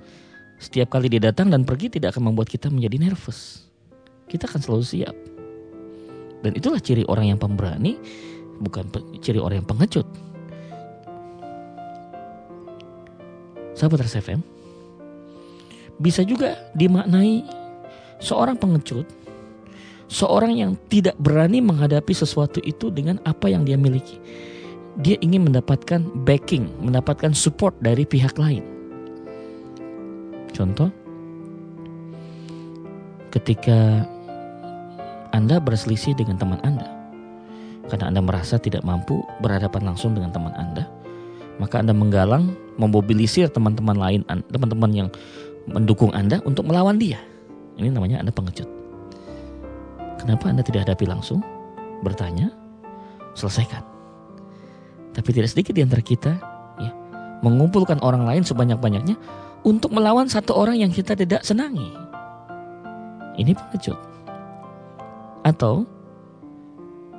setiap 0.61 0.92
kali 0.96 1.12
dia 1.12 1.20
datang 1.20 1.52
dan 1.52 1.62
pergi 1.62 1.92
tidak 1.92 2.16
akan 2.16 2.33
membuat 2.33 2.48
kita 2.48 2.72
menjadi 2.72 3.11
nervous. 3.11 3.68
Kita 4.33 4.48
akan 4.48 4.61
selalu 4.64 4.85
siap. 4.85 5.16
Dan 6.40 6.56
itulah 6.56 6.80
ciri 6.80 7.04
orang 7.04 7.37
yang 7.37 7.38
pemberani, 7.40 8.00
bukan 8.64 8.88
ciri 9.20 9.37
orang 9.37 9.64
yang 9.64 9.68
pengecut. 9.68 10.09
Sahabat 13.80 14.04
RSFM, 14.04 14.44
bisa 15.96 16.20
juga 16.20 16.60
dimaknai 16.76 17.48
seorang 18.20 18.60
pengecut, 18.60 19.08
seorang 20.12 20.52
yang 20.52 20.76
tidak 20.92 21.16
berani 21.16 21.64
menghadapi 21.64 22.12
sesuatu 22.12 22.60
itu 22.60 22.92
dengan 22.92 23.16
apa 23.24 23.48
yang 23.48 23.64
dia 23.64 23.80
miliki. 23.80 24.20
Dia 25.00 25.16
ingin 25.24 25.48
mendapatkan 25.48 26.04
backing, 26.28 26.68
mendapatkan 26.84 27.32
support 27.32 27.72
dari 27.80 28.04
pihak 28.04 28.36
lain. 28.36 28.60
Contoh, 30.52 30.92
ketika 33.32 34.04
Anda 35.32 35.62
berselisih 35.62 36.18
dengan 36.18 36.36
teman 36.36 36.60
Anda, 36.66 36.90
karena 37.88 38.12
Anda 38.12 38.20
merasa 38.20 38.58
tidak 38.58 38.82
mampu 38.84 39.22
berhadapan 39.40 39.94
langsung 39.94 40.12
dengan 40.12 40.34
teman 40.34 40.52
Anda, 40.58 40.84
maka 41.62 41.80
Anda 41.80 41.94
menggalang, 41.94 42.50
memobilisir 42.76 43.50
teman-teman 43.50 43.96
lain, 43.96 44.20
teman-teman 44.50 44.90
yang 44.92 45.09
mendukung 45.66 46.14
Anda 46.14 46.38
untuk 46.44 46.66
melawan 46.68 46.98
dia. 47.00 47.18
Ini 47.80 47.90
namanya 47.90 48.20
Anda 48.20 48.35
pengecut. 48.35 48.68
Kenapa 50.20 50.52
Anda 50.52 50.61
tidak 50.61 50.85
hadapi 50.85 51.09
langsung? 51.09 51.40
Bertanya, 52.04 52.52
selesaikan. 53.33 53.80
Tapi 55.16 55.28
tidak 55.33 55.50
sedikit 55.50 55.74
di 55.74 55.83
antara 55.83 56.04
kita 56.04 56.33
ya, 56.78 56.92
mengumpulkan 57.40 57.98
orang 58.04 58.28
lain 58.28 58.44
sebanyak-banyaknya 58.44 59.16
untuk 59.64 59.92
melawan 59.92 60.28
satu 60.28 60.56
orang 60.56 60.80
yang 60.80 60.92
kita 60.92 61.16
tidak 61.16 61.44
senangi. 61.44 61.88
Ini 63.40 63.56
pengecut. 63.56 63.98
Atau 65.40 65.88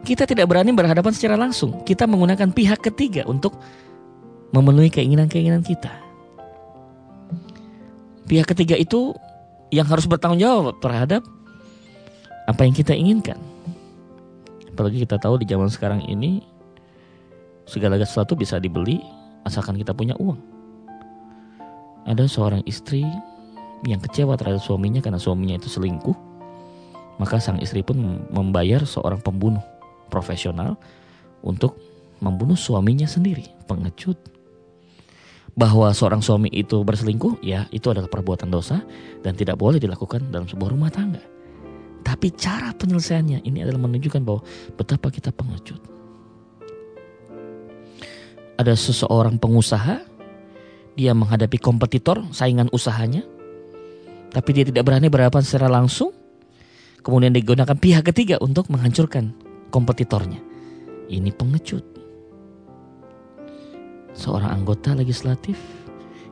kita 0.02 0.26
tidak 0.26 0.50
berani 0.50 0.74
berhadapan 0.74 1.14
secara 1.14 1.38
langsung. 1.38 1.82
Kita 1.86 2.10
menggunakan 2.10 2.54
pihak 2.54 2.82
ketiga 2.82 3.26
untuk 3.30 3.58
memenuhi 4.52 4.92
keinginan-keinginan 4.92 5.64
kita. 5.64 5.92
Pihak 8.28 8.48
ketiga 8.48 8.80
itu 8.80 9.16
yang 9.72 9.88
harus 9.88 10.08
bertanggung 10.08 10.40
jawab 10.40 10.80
terhadap 10.84 11.24
apa 12.48 12.62
yang 12.68 12.76
kita 12.76 12.96
inginkan. 12.96 13.40
Apalagi 14.72 15.04
kita 15.04 15.20
tahu 15.20 15.40
di 15.40 15.48
zaman 15.48 15.68
sekarang 15.68 16.04
ini 16.08 16.44
segala 17.68 18.00
sesuatu 18.00 18.36
bisa 18.36 18.60
dibeli 18.60 19.00
asalkan 19.48 19.80
kita 19.80 19.96
punya 19.96 20.16
uang. 20.20 20.40
Ada 22.08 22.28
seorang 22.28 22.64
istri 22.68 23.06
yang 23.86 24.02
kecewa 24.02 24.36
terhadap 24.38 24.62
suaminya 24.62 25.00
karena 25.00 25.20
suaminya 25.22 25.56
itu 25.60 25.70
selingkuh. 25.72 26.16
Maka 27.22 27.38
sang 27.38 27.62
istri 27.62 27.86
pun 27.86 28.26
membayar 28.34 28.82
seorang 28.82 29.22
pembunuh 29.22 29.62
profesional 30.10 30.74
untuk 31.46 31.78
membunuh 32.18 32.58
suaminya 32.58 33.06
sendiri. 33.06 33.46
Pengecut. 33.70 34.18
Bahwa 35.52 35.92
seorang 35.92 36.24
suami 36.24 36.48
itu 36.52 36.80
berselingkuh, 36.82 37.44
ya 37.44 37.68
itu 37.76 37.92
adalah 37.92 38.08
perbuatan 38.08 38.48
dosa 38.48 38.80
dan 39.20 39.36
tidak 39.36 39.60
boleh 39.60 39.78
dilakukan 39.78 40.32
dalam 40.32 40.48
sebuah 40.48 40.72
rumah 40.72 40.88
tangga. 40.88 41.22
Tapi 42.02 42.34
cara 42.34 42.74
penyelesaiannya 42.74 43.46
ini 43.46 43.62
adalah 43.62 43.86
menunjukkan 43.86 44.22
bahwa 44.26 44.42
betapa 44.74 45.14
kita 45.14 45.30
pengecut. 45.30 45.80
Ada 48.58 48.74
seseorang 48.78 49.38
pengusaha, 49.38 50.02
dia 50.98 51.12
menghadapi 51.18 51.58
kompetitor, 51.58 52.26
saingan 52.30 52.70
usahanya, 52.74 53.26
tapi 54.32 54.50
dia 54.56 54.64
tidak 54.64 54.88
berani 54.88 55.12
berhadapan 55.12 55.44
secara 55.44 55.68
langsung. 55.68 56.16
Kemudian 57.02 57.34
digunakan 57.34 57.74
pihak 57.74 58.14
ketiga 58.14 58.38
untuk 58.40 58.70
menghancurkan 58.70 59.34
kompetitornya. 59.74 60.40
Ini 61.10 61.34
pengecut. 61.34 61.91
Seorang 64.22 64.54
anggota 64.54 64.94
legislatif 64.94 65.58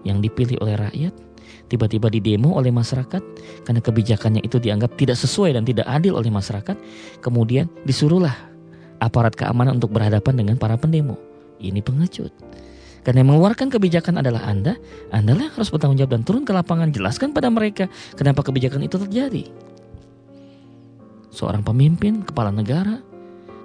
yang 0.05 0.21
dipilih 0.21 0.61
oleh 0.61 0.77
rakyat 0.77 1.13
tiba-tiba 1.69 2.09
didemo 2.09 2.53
oleh 2.57 2.69
masyarakat 2.69 3.21
karena 3.65 3.81
kebijakannya 3.81 4.41
itu 4.45 4.61
dianggap 4.61 4.93
tidak 4.97 5.17
sesuai 5.17 5.57
dan 5.57 5.65
tidak 5.65 5.89
adil 5.89 6.17
oleh 6.17 6.29
masyarakat, 6.29 6.77
kemudian 7.21 7.65
disuruhlah 7.85 8.33
aparat 9.01 9.33
keamanan 9.33 9.81
untuk 9.81 9.93
berhadapan 9.93 10.33
dengan 10.37 10.55
para 10.61 10.77
pendemo. 10.77 11.17
Ini 11.57 11.81
pengecut. 11.81 12.31
Karena 13.01 13.23
yang 13.23 13.31
mengeluarkan 13.31 13.71
kebijakan 13.71 14.19
adalah 14.19 14.43
Anda, 14.43 14.75
Anda 15.09 15.33
yang 15.33 15.53
harus 15.55 15.71
bertanggung 15.71 15.97
jawab 15.97 16.19
dan 16.19 16.21
turun 16.27 16.43
ke 16.43 16.51
lapangan, 16.51 16.91
jelaskan 16.91 17.31
pada 17.31 17.47
mereka 17.47 17.87
kenapa 18.13 18.43
kebijakan 18.43 18.85
itu 18.85 18.99
terjadi. 18.99 19.43
Seorang 21.31 21.63
pemimpin, 21.63 22.25
kepala 22.25 22.51
negara, 22.51 22.99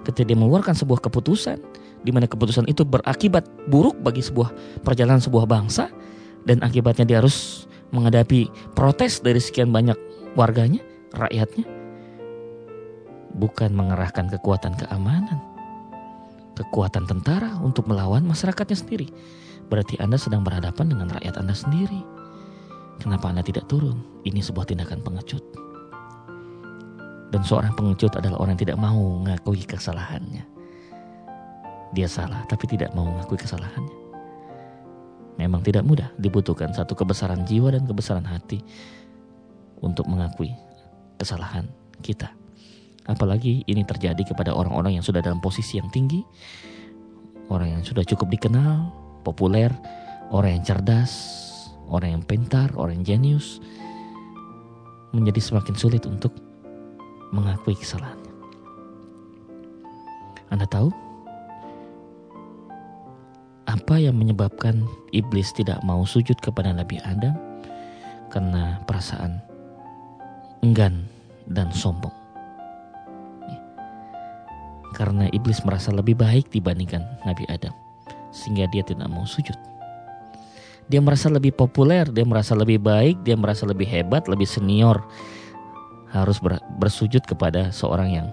ketika 0.07 0.23
dia 0.23 0.37
mengeluarkan 0.39 0.71
sebuah 0.77 1.03
keputusan, 1.03 1.59
di 2.05 2.13
mana 2.13 2.29
keputusan 2.29 2.69
itu 2.69 2.85
berakibat 2.85 3.49
buruk 3.67 3.97
bagi 4.05 4.21
sebuah 4.21 4.53
perjalanan 4.85 5.19
sebuah 5.19 5.49
bangsa, 5.49 5.89
dan 6.45 6.61
akibatnya 6.61 7.03
dia 7.09 7.17
harus 7.19 7.65
menghadapi 7.89 8.47
protes 8.77 9.19
dari 9.19 9.41
sekian 9.41 9.73
banyak 9.73 9.97
warganya, 10.37 10.85
rakyatnya, 11.17 11.65
bukan 13.35 13.73
mengerahkan 13.73 14.29
kekuatan 14.37 14.77
keamanan, 14.77 15.41
kekuatan 16.53 17.09
tentara 17.09 17.57
untuk 17.59 17.89
melawan 17.89 18.23
masyarakatnya 18.23 18.77
sendiri. 18.77 19.07
Berarti 19.65 19.97
Anda 19.97 20.21
sedang 20.21 20.45
berhadapan 20.45 20.93
dengan 20.93 21.09
rakyat 21.09 21.41
Anda 21.41 21.57
sendiri. 21.57 22.05
Kenapa 23.01 23.33
Anda 23.33 23.41
tidak 23.41 23.65
turun? 23.65 23.97
Ini 24.23 24.39
sebuah 24.39 24.69
tindakan 24.69 25.01
pengecut. 25.01 25.41
Dan 27.33 27.41
seorang 27.43 27.73
pengecut 27.75 28.15
adalah 28.15 28.39
orang 28.39 28.55
yang 28.55 28.63
tidak 28.69 28.77
mau 28.79 29.19
mengakui 29.19 29.65
kesalahannya. 29.67 30.54
Dia 31.95 32.11
salah, 32.11 32.43
tapi 32.51 32.67
tidak 32.67 32.91
mau 32.91 33.07
mengakui 33.07 33.39
kesalahannya. 33.39 34.03
Memang 35.39 35.63
tidak 35.63 35.87
mudah, 35.87 36.11
dibutuhkan 36.19 36.75
satu 36.75 36.91
kebesaran 36.91 37.47
jiwa 37.47 37.71
dan 37.71 37.87
kebesaran 37.87 38.27
hati 38.27 38.59
untuk 39.79 40.03
mengakui 40.07 40.51
kesalahan 41.15 41.67
kita. 42.03 42.31
Apalagi 43.07 43.63
ini 43.63 43.87
terjadi 43.87 44.27
kepada 44.27 44.51
orang-orang 44.51 44.99
yang 44.99 45.05
sudah 45.05 45.23
dalam 45.23 45.39
posisi 45.39 45.79
yang 45.79 45.87
tinggi, 45.87 46.19
orang 47.47 47.79
yang 47.79 47.83
sudah 47.83 48.03
cukup 48.03 48.27
dikenal, 48.27 48.91
populer, 49.23 49.71
orang 50.35 50.59
yang 50.59 50.63
cerdas, 50.67 51.13
orang 51.87 52.19
yang 52.19 52.23
pintar, 52.27 52.73
orang 52.75 52.99
yang 52.99 53.19
jenius, 53.19 53.63
menjadi 55.15 55.39
semakin 55.39 55.75
sulit 55.79 56.03
untuk 56.03 56.35
mengakui 57.31 57.77
kesalahannya. 57.77 58.33
Anda 60.51 60.67
tahu 60.67 61.04
apa 63.75 63.99
yang 63.99 64.15
menyebabkan 64.15 64.87
iblis 65.11 65.51
tidak 65.51 65.83
mau 65.83 66.07
sujud 66.07 66.39
kepada 66.39 66.71
Nabi 66.71 66.95
Adam? 67.03 67.35
Karena 68.31 68.79
perasaan 68.87 69.43
enggan 70.63 71.03
dan 71.51 71.67
sombong. 71.75 72.15
Karena 74.95 75.27
iblis 75.35 75.59
merasa 75.67 75.91
lebih 75.91 76.15
baik 76.15 76.55
dibandingkan 76.55 77.03
Nabi 77.27 77.43
Adam, 77.51 77.75
sehingga 78.31 78.63
dia 78.71 78.79
tidak 78.79 79.11
mau 79.11 79.27
sujud. 79.27 79.59
Dia 80.87 81.03
merasa 81.03 81.27
lebih 81.27 81.51
populer, 81.51 82.07
dia 82.07 82.23
merasa 82.23 82.55
lebih 82.55 82.79
baik, 82.79 83.27
dia 83.27 83.35
merasa 83.35 83.67
lebih 83.67 83.91
hebat, 83.91 84.31
lebih 84.31 84.47
senior. 84.47 85.03
Harus 86.15 86.39
bersujud 86.79 87.27
kepada 87.27 87.75
seorang 87.75 88.07
yang 88.07 88.27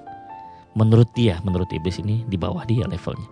menurut 0.79 1.11
dia, 1.19 1.43
menurut 1.43 1.67
iblis 1.75 1.99
ini 1.99 2.23
di 2.31 2.39
bawah 2.39 2.63
dia 2.63 2.87
levelnya. 2.87 3.27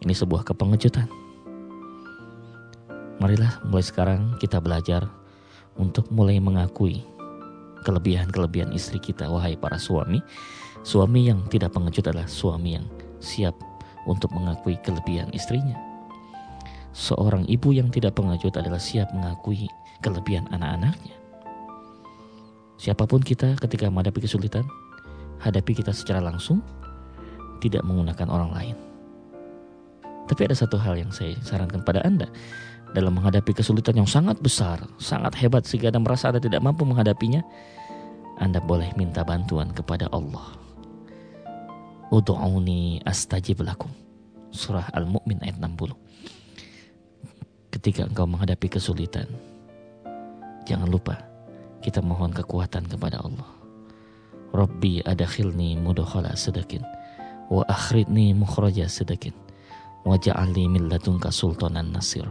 Ini 0.00 0.16
sebuah 0.16 0.48
kepengejutan. 0.48 1.23
Marilah 3.22 3.62
mulai 3.66 3.84
sekarang 3.86 4.34
kita 4.42 4.58
belajar 4.58 5.06
untuk 5.78 6.10
mulai 6.10 6.38
mengakui 6.42 7.02
kelebihan-kelebihan 7.84 8.72
istri 8.72 8.98
kita, 8.98 9.28
wahai 9.28 9.54
para 9.54 9.76
suami. 9.76 10.24
Suami 10.84 11.30
yang 11.30 11.44
tidak 11.48 11.72
pengecut 11.72 12.10
adalah 12.10 12.28
suami 12.28 12.76
yang 12.76 12.86
siap 13.20 13.56
untuk 14.04 14.32
mengakui 14.36 14.76
kelebihan 14.84 15.32
istrinya. 15.32 15.76
Seorang 16.94 17.48
ibu 17.50 17.74
yang 17.74 17.90
tidak 17.90 18.14
pengecut 18.14 18.54
adalah 18.54 18.78
siap 18.78 19.10
mengakui 19.10 19.66
kelebihan 20.04 20.46
anak-anaknya. 20.52 21.16
Siapa 22.78 23.08
pun 23.08 23.24
kita 23.24 23.56
ketika 23.58 23.88
menghadapi 23.88 24.26
kesulitan, 24.26 24.66
hadapi 25.40 25.74
kita 25.74 25.90
secara 25.90 26.20
langsung, 26.20 26.60
tidak 27.64 27.82
menggunakan 27.86 28.28
orang 28.28 28.50
lain. 28.52 28.76
Tapi 30.24 30.40
ada 30.48 30.56
satu 30.56 30.76
hal 30.80 30.96
yang 30.96 31.12
saya 31.12 31.36
sarankan 31.44 31.84
pada 31.84 32.00
Anda, 32.04 32.28
dalam 32.94 33.18
menghadapi 33.18 33.50
kesulitan 33.50 33.98
yang 33.98 34.06
sangat 34.06 34.38
besar, 34.38 34.78
sangat 35.02 35.34
hebat 35.42 35.66
sehingga 35.66 35.90
Anda 35.90 36.00
merasa 36.00 36.30
Anda 36.30 36.38
tidak 36.38 36.62
mampu 36.62 36.86
menghadapinya, 36.86 37.42
Anda 38.38 38.62
boleh 38.62 38.94
minta 38.94 39.26
bantuan 39.26 39.74
kepada 39.74 40.06
Allah. 40.14 40.54
Udu'uni 42.14 43.02
astajib 43.02 43.66
lakum. 43.66 43.90
Surah 44.54 44.86
Al-Mu'min 44.94 45.42
ayat 45.42 45.58
60. 45.58 47.74
Ketika 47.74 48.06
engkau 48.06 48.30
menghadapi 48.30 48.78
kesulitan, 48.78 49.26
jangan 50.62 50.86
lupa 50.86 51.18
kita 51.82 51.98
mohon 51.98 52.30
kekuatan 52.30 52.86
kepada 52.86 53.18
Allah. 53.18 53.50
Rabbi 54.54 55.02
adakhilni 55.02 55.74
mudakhala 55.82 56.38
sedakin 56.38 56.86
wa 57.50 57.66
akhridni 57.66 58.30
mukhraja 58.38 58.86
sedakin 58.86 59.34
wa 60.06 60.14
ja'alni 60.14 60.70
min 60.70 60.86
ladunka 60.86 61.34
sultanan 61.34 61.90
nasir 61.90 62.30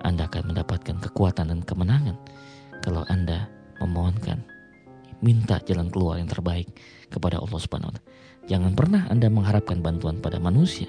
Anda 0.00 0.26
akan 0.28 0.54
mendapatkan 0.54 0.96
kekuatan 1.10 1.52
dan 1.52 1.60
kemenangan 1.64 2.16
kalau 2.80 3.04
Anda 3.08 3.48
memohonkan 3.80 4.40
minta 5.20 5.60
jalan 5.68 5.92
keluar 5.92 6.16
yang 6.16 6.28
terbaik 6.28 6.68
kepada 7.12 7.40
Allah 7.40 7.60
Subhanahu 7.60 7.92
wa 7.92 7.94
taala. 7.96 8.08
Jangan 8.48 8.72
pernah 8.72 9.02
Anda 9.12 9.28
mengharapkan 9.28 9.78
bantuan 9.84 10.18
pada 10.18 10.40
manusia. 10.40 10.88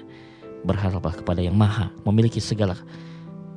Berharaplah 0.62 1.18
kepada 1.18 1.42
yang 1.42 1.58
maha, 1.58 1.90
memiliki 2.06 2.38
segala 2.38 2.78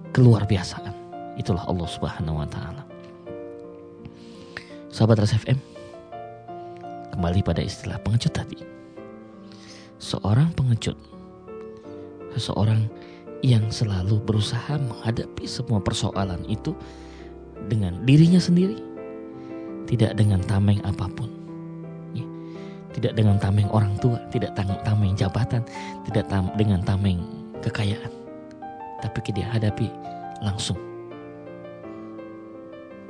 keluar 0.10 0.50
biasaan. 0.50 0.92
Itulah 1.38 1.64
Allah 1.70 1.88
Subhanahu 1.90 2.42
wa 2.42 2.48
taala. 2.50 2.84
Sahabat 4.90 5.22
Ras 5.22 5.36
FM, 5.36 5.60
kembali 7.14 7.40
pada 7.44 7.62
istilah 7.62 8.00
pengecut 8.00 8.32
tadi. 8.32 8.60
Seorang 10.00 10.52
pengecut, 10.56 10.96
seseorang 12.36 12.88
yang 13.44 13.68
selalu 13.74 14.22
berusaha 14.24 14.80
menghadapi 14.80 15.44
semua 15.50 15.82
persoalan 15.82 16.40
itu 16.48 16.72
dengan 17.68 18.00
dirinya 18.06 18.40
sendiri, 18.40 18.78
tidak 19.90 20.16
dengan 20.16 20.40
tameng 20.46 20.80
apa 20.86 21.10
pun. 21.12 21.30
Ya. 22.16 22.26
Tidak 22.96 23.14
dengan 23.18 23.36
tameng 23.42 23.68
orang 23.74 23.98
tua, 24.00 24.22
tidak 24.32 24.56
tameng 24.58 25.18
jabatan, 25.18 25.66
tidak 26.08 26.26
tam 26.32 26.48
dengan 26.56 26.80
tameng 26.86 27.22
kekayaan. 27.60 28.12
Tapi 29.04 29.20
dia 29.36 29.46
hadapi 29.52 29.92
langsung. 30.42 30.80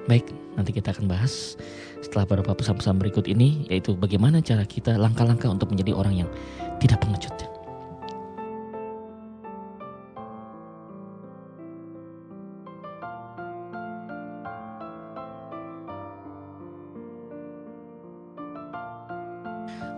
Baik, 0.05 0.29
nanti 0.53 0.69
kita 0.69 0.93
akan 0.93 1.09
bahas 1.09 1.57
setelah 2.01 2.29
beberapa 2.29 2.53
pesan-pesan 2.53 3.01
berikut 3.01 3.25
ini, 3.25 3.65
yaitu 3.65 3.97
bagaimana 3.97 4.37
cara 4.37 4.61
kita 4.61 4.93
langkah-langkah 5.01 5.49
untuk 5.49 5.73
menjadi 5.73 5.97
orang 5.97 6.25
yang 6.25 6.29
tidak 6.77 7.01
pengecut. 7.01 7.44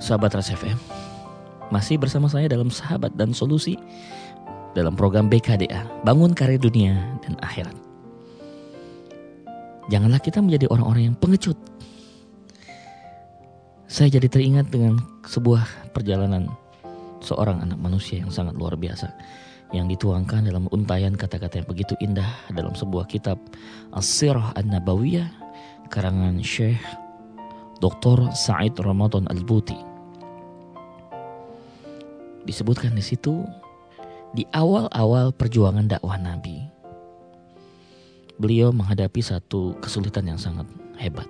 Sahabat 0.07 0.39
Ras 0.39 0.47
FM, 0.47 0.79
masih 1.67 1.99
bersama 1.99 2.31
saya 2.31 2.47
dalam 2.47 2.71
Sahabat 2.71 3.11
dan 3.19 3.35
Solusi 3.35 3.75
dalam 4.71 4.95
program 4.95 5.27
BKDA, 5.27 5.83
Bangun 6.07 6.31
Karir 6.31 6.63
Dunia 6.63 6.95
dan 7.27 7.35
Akhirat. 7.43 7.75
Janganlah 9.91 10.23
kita 10.23 10.39
menjadi 10.39 10.71
orang-orang 10.71 11.11
yang 11.11 11.17
pengecut. 11.19 11.59
Saya 13.91 14.07
jadi 14.15 14.31
teringat 14.31 14.71
dengan 14.71 14.95
sebuah 15.27 15.91
perjalanan 15.91 16.47
seorang 17.19 17.67
anak 17.67 17.75
manusia 17.75 18.23
yang 18.23 18.31
sangat 18.31 18.55
luar 18.55 18.79
biasa 18.79 19.11
yang 19.75 19.91
dituangkan 19.91 20.47
dalam 20.47 20.71
untayan 20.71 21.19
kata-kata 21.19 21.59
yang 21.59 21.67
begitu 21.67 21.99
indah 21.99 22.31
dalam 22.55 22.71
sebuah 22.71 23.11
kitab 23.11 23.35
As-Sirah 23.91 24.55
An-Nabawiyah 24.55 25.27
karangan 25.91 26.39
Syekh 26.39 26.79
Dr. 27.83 28.31
Said 28.31 28.79
Ramadan 28.79 29.27
Al-Buti 29.27 29.86
disebutkan 32.47 32.95
di 32.95 33.03
situ 33.03 33.43
di 34.31 34.47
awal-awal 34.55 35.35
perjuangan 35.35 35.85
dakwah 35.91 36.15
Nabi. 36.15 36.63
Beliau 38.39 38.71
menghadapi 38.71 39.19
satu 39.19 39.75
kesulitan 39.83 40.29
yang 40.31 40.39
sangat 40.39 40.63
hebat. 40.95 41.27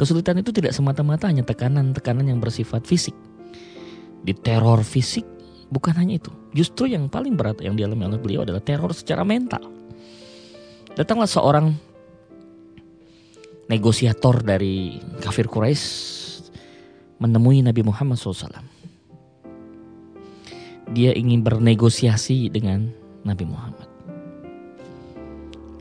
Kesulitan 0.00 0.40
itu 0.40 0.52
tidak 0.52 0.72
semata-mata 0.72 1.28
hanya 1.28 1.44
tekanan-tekanan 1.44 2.28
yang 2.28 2.40
bersifat 2.40 2.84
fisik. 2.88 3.16
Di 4.24 4.32
teror 4.32 4.80
fisik 4.86 5.24
bukan 5.68 5.96
hanya 5.96 6.20
itu. 6.20 6.32
Justru 6.52 6.88
yang 6.88 7.10
paling 7.10 7.34
berat 7.34 7.60
yang 7.60 7.74
dialami 7.74 8.06
oleh 8.06 8.20
beliau 8.20 8.40
adalah 8.44 8.62
teror 8.62 8.92
secara 8.92 9.26
mental. 9.26 9.66
Datanglah 10.94 11.28
seorang 11.28 11.66
negosiator 13.66 14.46
dari 14.46 15.00
kafir 15.18 15.50
Quraisy 15.50 15.84
menemui 17.18 17.64
Nabi 17.64 17.82
Muhammad 17.82 18.20
SAW 18.20 18.75
dia 20.94 21.10
ingin 21.16 21.42
bernegosiasi 21.42 22.46
dengan 22.52 22.90
Nabi 23.26 23.42
Muhammad. 23.48 23.88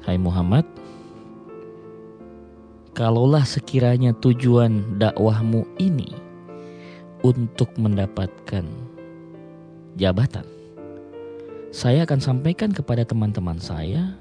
Hai 0.06 0.18
Muhammad, 0.18 0.66
kalaulah 2.94 3.46
sekiranya 3.46 4.14
tujuan 4.18 5.02
dakwahmu 5.02 5.66
ini 5.82 6.10
untuk 7.26 7.74
mendapatkan 7.78 8.66
jabatan, 9.98 10.46
saya 11.74 12.06
akan 12.06 12.22
sampaikan 12.22 12.70
kepada 12.70 13.02
teman-teman 13.02 13.58
saya, 13.58 14.14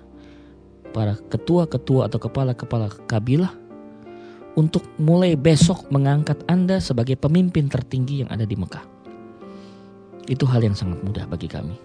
para 0.96 1.20
ketua-ketua 1.28 2.08
atau 2.08 2.16
kepala-kepala 2.16 2.88
kabilah, 3.04 3.52
untuk 4.54 4.86
mulai 4.96 5.34
besok 5.34 5.90
mengangkat 5.90 6.38
Anda 6.46 6.78
sebagai 6.78 7.18
pemimpin 7.18 7.66
tertinggi 7.66 8.22
yang 8.24 8.30
ada 8.30 8.46
di 8.46 8.54
Mekah. 8.54 8.93
Itu 10.24 10.48
hal 10.48 10.64
yang 10.64 10.76
sangat 10.76 11.00
mudah 11.04 11.28
bagi 11.28 11.48
kami. 11.50 11.76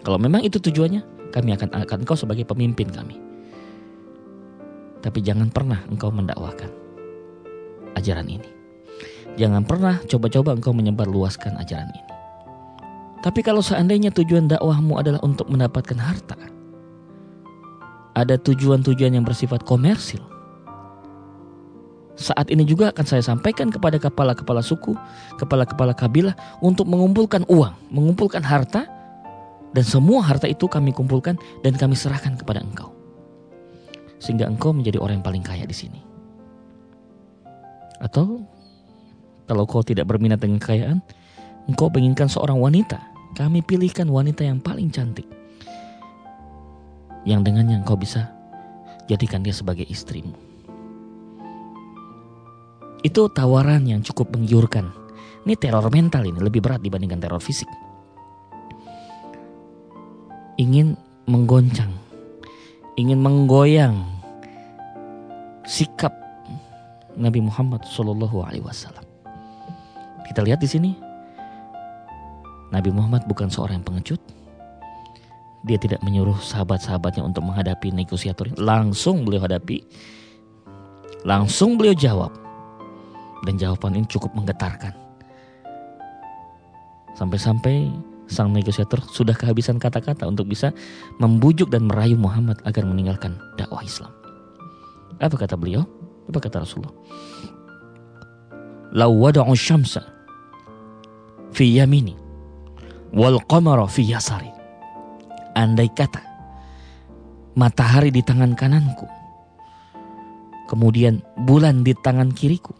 Kalau 0.00 0.16
memang 0.16 0.40
itu 0.40 0.56
tujuannya, 0.56 1.30
kami 1.30 1.52
akan 1.54 1.68
angkat 1.76 2.00
engkau 2.00 2.16
sebagai 2.16 2.48
pemimpin 2.48 2.88
kami. 2.88 3.20
Tapi 5.00 5.18
jangan 5.24 5.48
pernah 5.48 5.80
engkau 5.88 6.12
mendakwakan 6.12 6.68
ajaran 7.96 8.28
ini. 8.28 8.48
Jangan 9.36 9.64
pernah 9.64 10.00
coba-coba 10.04 10.56
engkau 10.56 10.72
menyebar 10.72 11.08
luaskan 11.08 11.56
ajaran 11.60 11.88
ini. 11.92 12.10
Tapi 13.20 13.44
kalau 13.44 13.60
seandainya 13.60 14.08
tujuan 14.16 14.48
dakwahmu 14.48 14.96
adalah 14.96 15.20
untuk 15.20 15.52
mendapatkan 15.52 16.00
harta, 16.00 16.40
ada 18.16 18.40
tujuan-tujuan 18.40 19.20
yang 19.20 19.24
bersifat 19.28 19.60
komersil, 19.68 20.24
saat 22.20 22.52
ini 22.52 22.68
juga 22.68 22.92
akan 22.92 23.06
saya 23.08 23.24
sampaikan 23.24 23.72
kepada 23.72 23.96
kepala-kepala 23.96 24.60
suku, 24.60 24.92
kepala-kepala 25.40 25.96
kabilah 25.96 26.36
untuk 26.60 26.84
mengumpulkan 26.84 27.48
uang, 27.48 27.72
mengumpulkan 27.88 28.44
harta, 28.44 28.84
dan 29.72 29.84
semua 29.88 30.20
harta 30.20 30.44
itu 30.44 30.68
kami 30.68 30.92
kumpulkan 30.92 31.40
dan 31.64 31.72
kami 31.80 31.96
serahkan 31.96 32.36
kepada 32.36 32.60
engkau. 32.60 32.92
Sehingga 34.20 34.44
engkau 34.44 34.76
menjadi 34.76 35.00
orang 35.00 35.24
yang 35.24 35.26
paling 35.32 35.40
kaya 35.40 35.64
di 35.64 35.72
sini. 35.72 35.96
Atau 38.04 38.44
kalau 39.48 39.64
kau 39.64 39.80
tidak 39.80 40.04
berminat 40.04 40.44
dengan 40.44 40.60
kekayaan, 40.60 41.00
engkau 41.72 41.88
menginginkan 41.88 42.28
seorang 42.28 42.60
wanita, 42.60 43.00
kami 43.32 43.64
pilihkan 43.64 44.12
wanita 44.12 44.44
yang 44.44 44.60
paling 44.60 44.92
cantik. 44.92 45.24
Yang 47.24 47.48
dengannya 47.48 47.80
engkau 47.80 47.96
bisa 47.96 48.28
jadikan 49.08 49.40
dia 49.40 49.56
sebagai 49.56 49.88
istrimu. 49.88 50.49
Itu 53.00 53.32
tawaran 53.32 53.88
yang 53.88 54.04
cukup 54.04 54.36
menggiurkan. 54.36 54.92
Ini 55.48 55.56
teror 55.56 55.88
mental 55.88 56.28
ini 56.28 56.36
lebih 56.36 56.60
berat 56.60 56.84
dibandingkan 56.84 57.16
teror 57.16 57.40
fisik. 57.40 57.68
Ingin 60.60 60.92
menggoncang, 61.24 61.88
ingin 63.00 63.16
menggoyang 63.24 64.04
sikap 65.64 66.12
Nabi 67.16 67.40
Muhammad 67.40 67.80
Shallallahu 67.88 68.44
Alaihi 68.44 68.60
Wasallam. 68.60 69.06
Kita 70.28 70.44
lihat 70.44 70.60
di 70.60 70.68
sini, 70.68 70.92
Nabi 72.70 72.92
Muhammad 72.92 73.24
bukan 73.24 73.48
seorang 73.48 73.80
yang 73.80 73.86
pengecut. 73.88 74.20
Dia 75.64 75.76
tidak 75.76 76.00
menyuruh 76.04 76.36
sahabat-sahabatnya 76.40 77.24
untuk 77.24 77.44
menghadapi 77.44 77.92
negosiator. 77.92 78.48
Langsung 78.60 79.24
beliau 79.24 79.44
hadapi, 79.44 79.80
langsung 81.24 81.80
beliau 81.80 81.96
jawab. 81.96 82.32
Dan 83.44 83.56
jawaban 83.56 83.96
ini 83.96 84.06
cukup 84.08 84.32
menggetarkan. 84.36 84.92
Sampai-sampai 87.16 87.90
sang 88.30 88.54
negosiator 88.54 89.02
sudah 89.10 89.34
kehabisan 89.34 89.82
kata-kata 89.82 90.24
untuk 90.24 90.46
bisa 90.46 90.70
membujuk 91.18 91.68
dan 91.68 91.90
merayu 91.90 92.14
Muhammad 92.14 92.62
agar 92.62 92.86
meninggalkan 92.86 93.34
dakwah 93.58 93.82
Islam. 93.82 94.14
Apa 95.18 95.36
kata 95.36 95.58
beliau? 95.58 95.84
Apa 96.30 96.38
kata 96.38 96.62
Rasulullah? 96.62 96.94
Lau 98.94 99.12
wada'u 99.18 99.52
syamsa 99.58 100.02
fi 101.50 101.76
yamini 101.76 102.14
wal 103.10 103.42
qamara 103.50 103.84
fi 103.90 104.06
yasari. 104.06 104.50
Andai 105.58 105.90
kata 105.90 106.22
matahari 107.58 108.14
di 108.14 108.22
tangan 108.22 108.54
kananku, 108.54 109.10
kemudian 110.70 111.18
bulan 111.42 111.82
di 111.82 111.90
tangan 111.98 112.30
kiriku, 112.30 112.70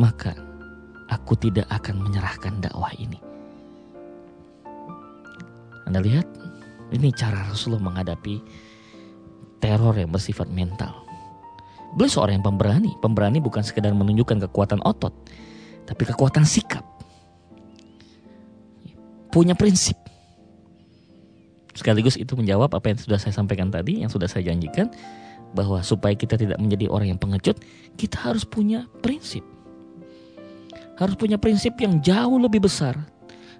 maka 0.00 0.32
aku 1.12 1.36
tidak 1.36 1.68
akan 1.68 2.00
menyerahkan 2.00 2.64
dakwah 2.64 2.88
ini. 2.96 3.20
Anda 5.84 6.00
lihat, 6.00 6.24
ini 6.96 7.12
cara 7.12 7.44
Rasulullah 7.52 7.92
menghadapi 7.92 8.40
teror 9.60 9.92
yang 9.92 10.08
bersifat 10.08 10.48
mental. 10.48 11.04
Beliau 11.92 12.08
seorang 12.08 12.40
yang 12.40 12.46
pemberani. 12.46 12.96
Pemberani 13.02 13.42
bukan 13.44 13.60
sekedar 13.60 13.92
menunjukkan 13.92 14.48
kekuatan 14.48 14.80
otot, 14.86 15.12
tapi 15.84 16.02
kekuatan 16.08 16.48
sikap. 16.48 16.86
Punya 19.28 19.52
prinsip. 19.52 19.98
Sekaligus 21.74 22.16
itu 22.16 22.34
menjawab 22.34 22.72
apa 22.72 22.94
yang 22.94 22.98
sudah 22.98 23.18
saya 23.18 23.34
sampaikan 23.34 23.68
tadi, 23.68 24.02
yang 24.02 24.10
sudah 24.10 24.30
saya 24.30 24.48
janjikan 24.48 24.90
bahwa 25.50 25.82
supaya 25.82 26.14
kita 26.14 26.38
tidak 26.38 26.62
menjadi 26.62 26.86
orang 26.86 27.14
yang 27.14 27.20
pengecut, 27.20 27.58
kita 27.98 28.16
harus 28.30 28.46
punya 28.46 28.86
prinsip. 29.02 29.42
Harus 31.00 31.16
punya 31.16 31.40
prinsip 31.40 31.80
yang 31.80 32.04
jauh 32.04 32.36
lebih 32.36 32.68
besar 32.68 32.92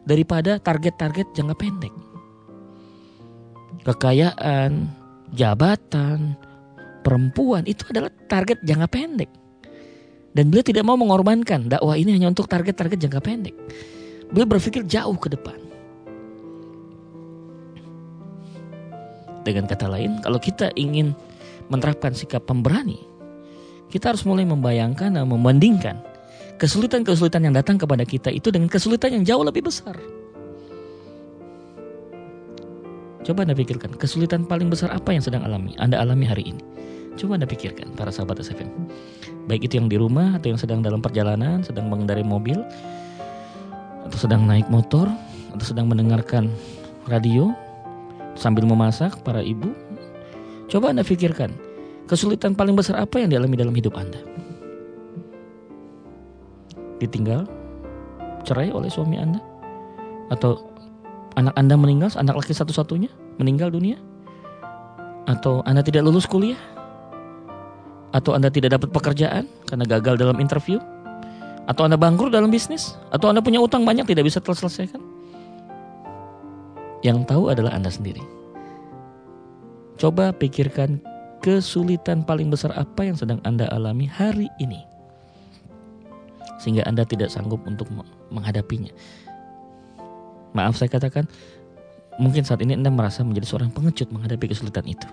daripada 0.04 0.60
target-target 0.60 1.32
jangka 1.32 1.56
pendek. 1.56 1.94
Kekayaan, 3.80 4.92
jabatan, 5.32 6.36
perempuan 7.00 7.64
itu 7.64 7.88
adalah 7.88 8.12
target 8.28 8.60
jangka 8.60 8.88
pendek. 8.92 9.30
Dan 10.36 10.52
beliau 10.52 10.62
tidak 10.62 10.84
mau 10.84 11.00
mengorbankan 11.00 11.66
dakwah 11.66 11.96
ini 11.96 12.12
hanya 12.12 12.28
untuk 12.28 12.44
target-target 12.44 13.08
jangka 13.08 13.24
pendek. 13.24 13.56
Beliau 14.30 14.46
berpikir 14.46 14.84
jauh 14.84 15.16
ke 15.16 15.32
depan. 15.32 15.58
Dengan 19.40 19.64
kata 19.64 19.88
lain, 19.88 20.20
kalau 20.20 20.36
kita 20.36 20.68
ingin 20.76 21.16
menerapkan 21.72 22.12
sikap 22.12 22.44
pemberani, 22.44 23.00
kita 23.88 24.12
harus 24.12 24.28
mulai 24.28 24.44
membayangkan 24.44 25.16
dan 25.16 25.24
membandingkan 25.24 26.09
kesulitan-kesulitan 26.60 27.48
yang 27.48 27.56
datang 27.56 27.80
kepada 27.80 28.04
kita 28.04 28.28
itu 28.28 28.52
dengan 28.52 28.68
kesulitan 28.68 29.16
yang 29.16 29.24
jauh 29.24 29.40
lebih 29.40 29.64
besar. 29.64 29.96
Coba 33.24 33.48
Anda 33.48 33.56
pikirkan, 33.56 33.96
kesulitan 33.96 34.44
paling 34.44 34.68
besar 34.68 34.92
apa 34.92 35.16
yang 35.16 35.24
sedang 35.24 35.40
alami 35.44 35.72
Anda 35.80 36.04
alami 36.04 36.28
hari 36.28 36.52
ini? 36.52 36.62
Coba 37.16 37.40
Anda 37.40 37.48
pikirkan, 37.48 37.96
para 37.96 38.12
sahabat 38.12 38.44
SFM. 38.44 38.68
Baik 39.48 39.72
itu 39.72 39.80
yang 39.80 39.88
di 39.88 39.96
rumah 39.96 40.36
atau 40.36 40.52
yang 40.52 40.60
sedang 40.60 40.84
dalam 40.84 41.00
perjalanan, 41.00 41.64
sedang 41.64 41.88
mengendarai 41.88 42.24
mobil, 42.24 42.60
atau 44.08 44.18
sedang 44.20 44.44
naik 44.44 44.68
motor, 44.68 45.08
atau 45.52 45.64
sedang 45.64 45.88
mendengarkan 45.88 46.48
radio 47.08 47.52
sambil 48.36 48.64
memasak 48.64 49.16
para 49.24 49.40
ibu. 49.44 49.68
Coba 50.68 50.92
Anda 50.92 51.04
pikirkan, 51.04 51.52
kesulitan 52.08 52.56
paling 52.56 52.76
besar 52.76 53.00
apa 53.00 53.20
yang 53.20 53.32
dialami 53.32 53.56
dalam 53.58 53.74
hidup 53.76 53.96
Anda? 54.00 54.29
Ditinggal, 57.00 57.48
cerai 58.44 58.70
oleh 58.70 58.92
suami 58.92 59.16
Anda? 59.16 59.40
Atau 60.28 60.70
anak 61.34 61.56
Anda 61.56 61.74
meninggal, 61.74 62.12
anak 62.20 62.44
laki 62.44 62.52
satu-satunya 62.52 63.08
meninggal 63.40 63.72
dunia? 63.72 63.96
Atau 65.24 65.64
Anda 65.64 65.80
tidak 65.80 66.04
lulus 66.04 66.28
kuliah? 66.28 66.60
Atau 68.12 68.36
Anda 68.36 68.52
tidak 68.52 68.76
dapat 68.76 68.92
pekerjaan 68.92 69.48
karena 69.64 69.84
gagal 69.86 70.20
dalam 70.20 70.36
interview? 70.42 70.76
Atau 71.70 71.86
Anda 71.86 71.94
bangkrut 71.94 72.34
dalam 72.34 72.50
bisnis? 72.50 72.98
Atau 73.14 73.30
Anda 73.30 73.40
punya 73.40 73.62
utang 73.62 73.86
banyak 73.86 74.04
tidak 74.04 74.26
bisa 74.26 74.42
terselesaikan? 74.42 74.98
Yang 77.00 77.30
tahu 77.30 77.48
adalah 77.48 77.72
Anda 77.72 77.88
sendiri. 77.88 78.20
Coba 79.96 80.34
pikirkan 80.34 81.00
kesulitan 81.40 82.26
paling 82.26 82.50
besar 82.50 82.74
apa 82.74 83.06
yang 83.06 83.16
sedang 83.16 83.38
Anda 83.46 83.70
alami 83.70 84.10
hari 84.10 84.50
ini. 84.58 84.89
Sehingga 86.60 86.84
Anda 86.84 87.08
tidak 87.08 87.32
sanggup 87.32 87.64
untuk 87.64 87.88
menghadapinya. 88.28 88.92
Maaf 90.52 90.76
saya 90.76 90.92
katakan, 90.92 91.24
mungkin 92.20 92.44
saat 92.44 92.60
ini 92.60 92.76
Anda 92.76 92.92
merasa 92.92 93.24
menjadi 93.24 93.48
seorang 93.48 93.72
pengecut 93.72 94.12
menghadapi 94.12 94.52
kesulitan 94.52 94.84
itu. 94.84 95.08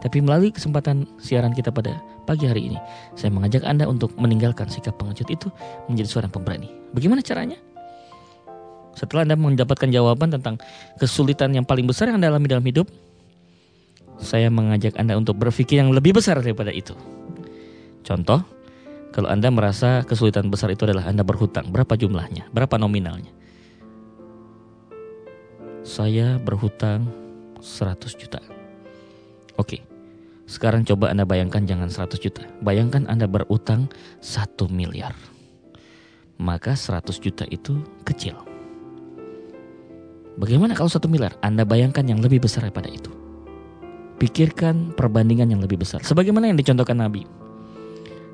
Tapi 0.00 0.24
melalui 0.24 0.48
kesempatan 0.48 1.04
siaran 1.20 1.52
kita 1.52 1.68
pada 1.68 2.00
pagi 2.24 2.48
hari 2.48 2.72
ini, 2.72 2.78
saya 3.12 3.28
mengajak 3.28 3.60
Anda 3.68 3.84
untuk 3.84 4.16
meninggalkan 4.16 4.72
sikap 4.72 4.96
pengecut 4.96 5.28
itu 5.28 5.52
menjadi 5.92 6.08
seorang 6.08 6.32
pemberani. 6.32 6.72
Bagaimana 6.96 7.20
caranya? 7.20 7.60
Setelah 8.96 9.28
Anda 9.28 9.36
mendapatkan 9.36 9.92
jawaban 9.92 10.32
tentang 10.32 10.56
kesulitan 10.96 11.52
yang 11.52 11.68
paling 11.68 11.84
besar 11.84 12.08
yang 12.08 12.16
Anda 12.16 12.32
alami 12.32 12.48
dalam 12.48 12.64
hidup, 12.64 12.88
saya 14.20 14.48
mengajak 14.48 14.96
Anda 14.96 15.20
untuk 15.20 15.36
berpikir 15.36 15.80
yang 15.84 15.92
lebih 15.92 16.16
besar 16.16 16.40
daripada 16.40 16.72
itu. 16.72 16.96
Contoh, 18.00 18.40
kalau 19.10 19.28
Anda 19.30 19.50
merasa 19.50 20.06
kesulitan 20.06 20.48
besar 20.48 20.70
itu 20.74 20.86
adalah 20.86 21.06
Anda 21.10 21.26
berhutang, 21.26 21.70
berapa 21.70 21.98
jumlahnya, 21.98 22.50
berapa 22.54 22.78
nominalnya? 22.78 23.30
saya 25.90 26.38
berhutang 26.38 27.08
100 27.58 28.14
juta. 28.14 28.40
Oke, 29.56 29.84
sekarang 30.46 30.86
coba 30.86 31.12
Anda 31.12 31.26
bayangkan 31.26 31.66
jangan 31.66 31.90
100 31.90 32.20
juta. 32.20 32.46
Bayangkan 32.62 33.04
Anda 33.08 33.26
berutang 33.26 33.90
1 34.22 34.70
miliar. 34.70 35.12
Maka 36.40 36.72
100 36.72 37.20
juta 37.20 37.44
itu 37.50 37.84
kecil. 38.06 38.38
Bagaimana 40.40 40.72
kalau 40.72 40.88
1 40.88 41.04
miliar? 41.10 41.36
Anda 41.44 41.68
bayangkan 41.68 42.06
yang 42.06 42.22
lebih 42.24 42.46
besar 42.46 42.64
daripada 42.64 42.88
itu. 42.88 43.12
Pikirkan 44.16 44.96
perbandingan 44.96 45.52
yang 45.52 45.60
lebih 45.60 45.80
besar. 45.80 46.00
Sebagaimana 46.00 46.48
yang 46.48 46.56
dicontohkan 46.56 46.96
Nabi. 46.96 47.39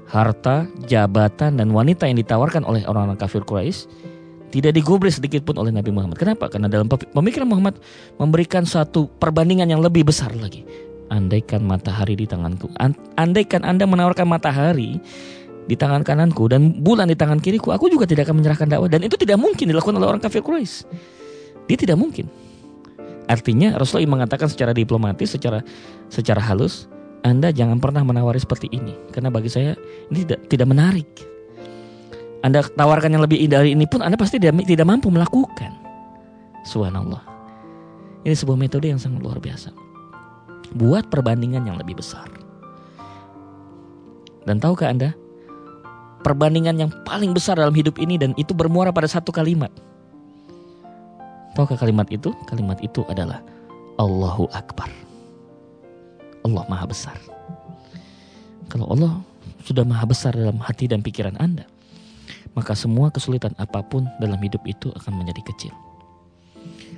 Harta, 0.06 0.70
jabatan, 0.86 1.58
dan 1.58 1.68
wanita 1.74 2.06
yang 2.06 2.18
ditawarkan 2.22 2.62
oleh 2.62 2.86
orang-orang 2.86 3.18
kafir 3.18 3.42
Quraisy 3.42 3.90
tidak 4.54 4.78
digubris 4.78 5.18
sedikit 5.18 5.42
pun 5.42 5.58
oleh 5.58 5.74
Nabi 5.74 5.90
Muhammad. 5.90 6.16
Kenapa? 6.16 6.46
Karena 6.46 6.70
dalam 6.70 6.86
pemikiran 6.86 7.50
Muhammad 7.50 7.82
memberikan 8.16 8.62
suatu 8.62 9.10
perbandingan 9.18 9.66
yang 9.66 9.82
lebih 9.82 10.06
besar 10.06 10.30
lagi. 10.38 10.62
Andaikan 11.06 11.62
matahari 11.62 12.18
di 12.18 12.26
tanganku, 12.26 12.66
andaikan 13.14 13.62
Anda 13.62 13.86
menawarkan 13.86 14.26
matahari 14.26 14.98
di 15.66 15.74
tangan 15.78 16.02
kananku 16.02 16.50
dan 16.50 16.82
bulan 16.82 17.10
di 17.10 17.14
tangan 17.18 17.38
kiriku, 17.38 17.70
aku 17.70 17.90
juga 17.90 18.10
tidak 18.10 18.26
akan 18.26 18.42
menyerahkan 18.42 18.66
dakwah 18.66 18.90
dan 18.90 19.06
itu 19.06 19.14
tidak 19.14 19.38
mungkin 19.38 19.70
dilakukan 19.70 19.94
oleh 19.98 20.08
orang 20.14 20.22
kafir 20.22 20.42
Quraisy. 20.42 20.86
Dia 21.66 21.78
tidak 21.78 21.98
mungkin. 21.98 22.26
Artinya 23.26 23.74
Rasulullah 23.74 24.22
mengatakan 24.22 24.46
secara 24.46 24.70
diplomatis, 24.70 25.34
secara 25.34 25.62
secara 26.10 26.38
halus, 26.38 26.86
Anda 27.24 27.54
jangan 27.54 27.80
pernah 27.80 28.04
menawari 28.04 28.38
seperti 28.38 28.68
ini 28.72 28.92
karena 29.14 29.32
bagi 29.32 29.48
saya 29.48 29.78
ini 30.12 30.26
tidak 30.26 30.40
tidak 30.50 30.68
menarik. 30.68 31.08
Anda 32.44 32.62
tawarkan 32.62 33.10
yang 33.16 33.24
lebih 33.24 33.42
dari 33.50 33.74
ini 33.74 33.88
pun 33.88 34.04
Anda 34.04 34.14
pasti 34.14 34.38
tidak, 34.38 34.62
tidak 34.68 34.86
mampu 34.86 35.10
melakukan. 35.10 35.72
Subhanallah. 36.66 37.22
Ini 38.26 38.34
sebuah 38.34 38.58
metode 38.58 38.90
yang 38.90 38.98
sangat 38.98 39.22
luar 39.22 39.38
biasa. 39.38 39.70
Buat 40.74 41.10
perbandingan 41.10 41.66
yang 41.66 41.78
lebih 41.78 41.98
besar. 41.98 42.26
Dan 44.46 44.62
tahukah 44.62 44.90
Anda? 44.90 45.10
Perbandingan 46.22 46.78
yang 46.78 46.90
paling 47.06 47.34
besar 47.34 47.58
dalam 47.58 47.74
hidup 47.74 47.98
ini 48.02 48.18
dan 48.18 48.34
itu 48.34 48.54
bermuara 48.54 48.90
pada 48.90 49.06
satu 49.06 49.30
kalimat. 49.30 49.70
Tahukah 51.54 51.78
kalimat 51.78 52.10
itu? 52.10 52.34
Kalimat 52.50 52.82
itu 52.82 53.06
adalah 53.06 53.42
Allahu 53.98 54.50
Akbar. 54.54 55.05
Allah 56.46 56.62
Maha 56.70 56.86
Besar. 56.86 57.18
Kalau 58.70 58.86
Allah 58.86 59.18
sudah 59.66 59.82
Maha 59.82 60.06
Besar 60.06 60.32
dalam 60.38 60.62
hati 60.62 60.86
dan 60.86 61.02
pikiran 61.02 61.34
Anda, 61.42 61.66
maka 62.54 62.78
semua 62.78 63.10
kesulitan 63.10 63.50
apa 63.58 63.82
pun 63.82 64.06
dalam 64.22 64.38
hidup 64.38 64.62
itu 64.64 64.94
akan 64.94 65.18
menjadi 65.18 65.42
kecil. 65.50 65.74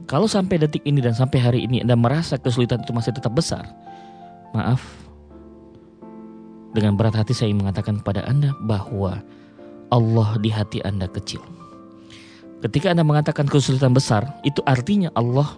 Kalau 0.09 0.25
sampai 0.25 0.61
detik 0.61 0.85
ini 0.89 1.05
dan 1.05 1.13
sampai 1.13 1.39
hari 1.41 1.61
ini 1.65 1.85
Anda 1.85 1.97
merasa 1.97 2.41
kesulitan 2.41 2.85
itu 2.85 2.93
masih 2.93 3.13
tetap 3.13 3.33
besar, 3.33 3.65
maaf. 4.53 4.81
Dengan 6.73 6.97
berat 6.97 7.17
hati 7.17 7.33
saya 7.33 7.53
mengatakan 7.53 8.01
kepada 8.05 8.25
Anda 8.29 8.53
bahwa 8.65 9.21
Allah 9.89 10.31
di 10.41 10.49
hati 10.53 10.81
Anda 10.85 11.09
kecil. 11.09 11.41
Ketika 12.65 12.93
Anda 12.93 13.05
mengatakan 13.05 13.49
kesulitan 13.49 13.93
besar, 13.93 14.41
itu 14.45 14.65
artinya 14.65 15.13
Allah 15.13 15.49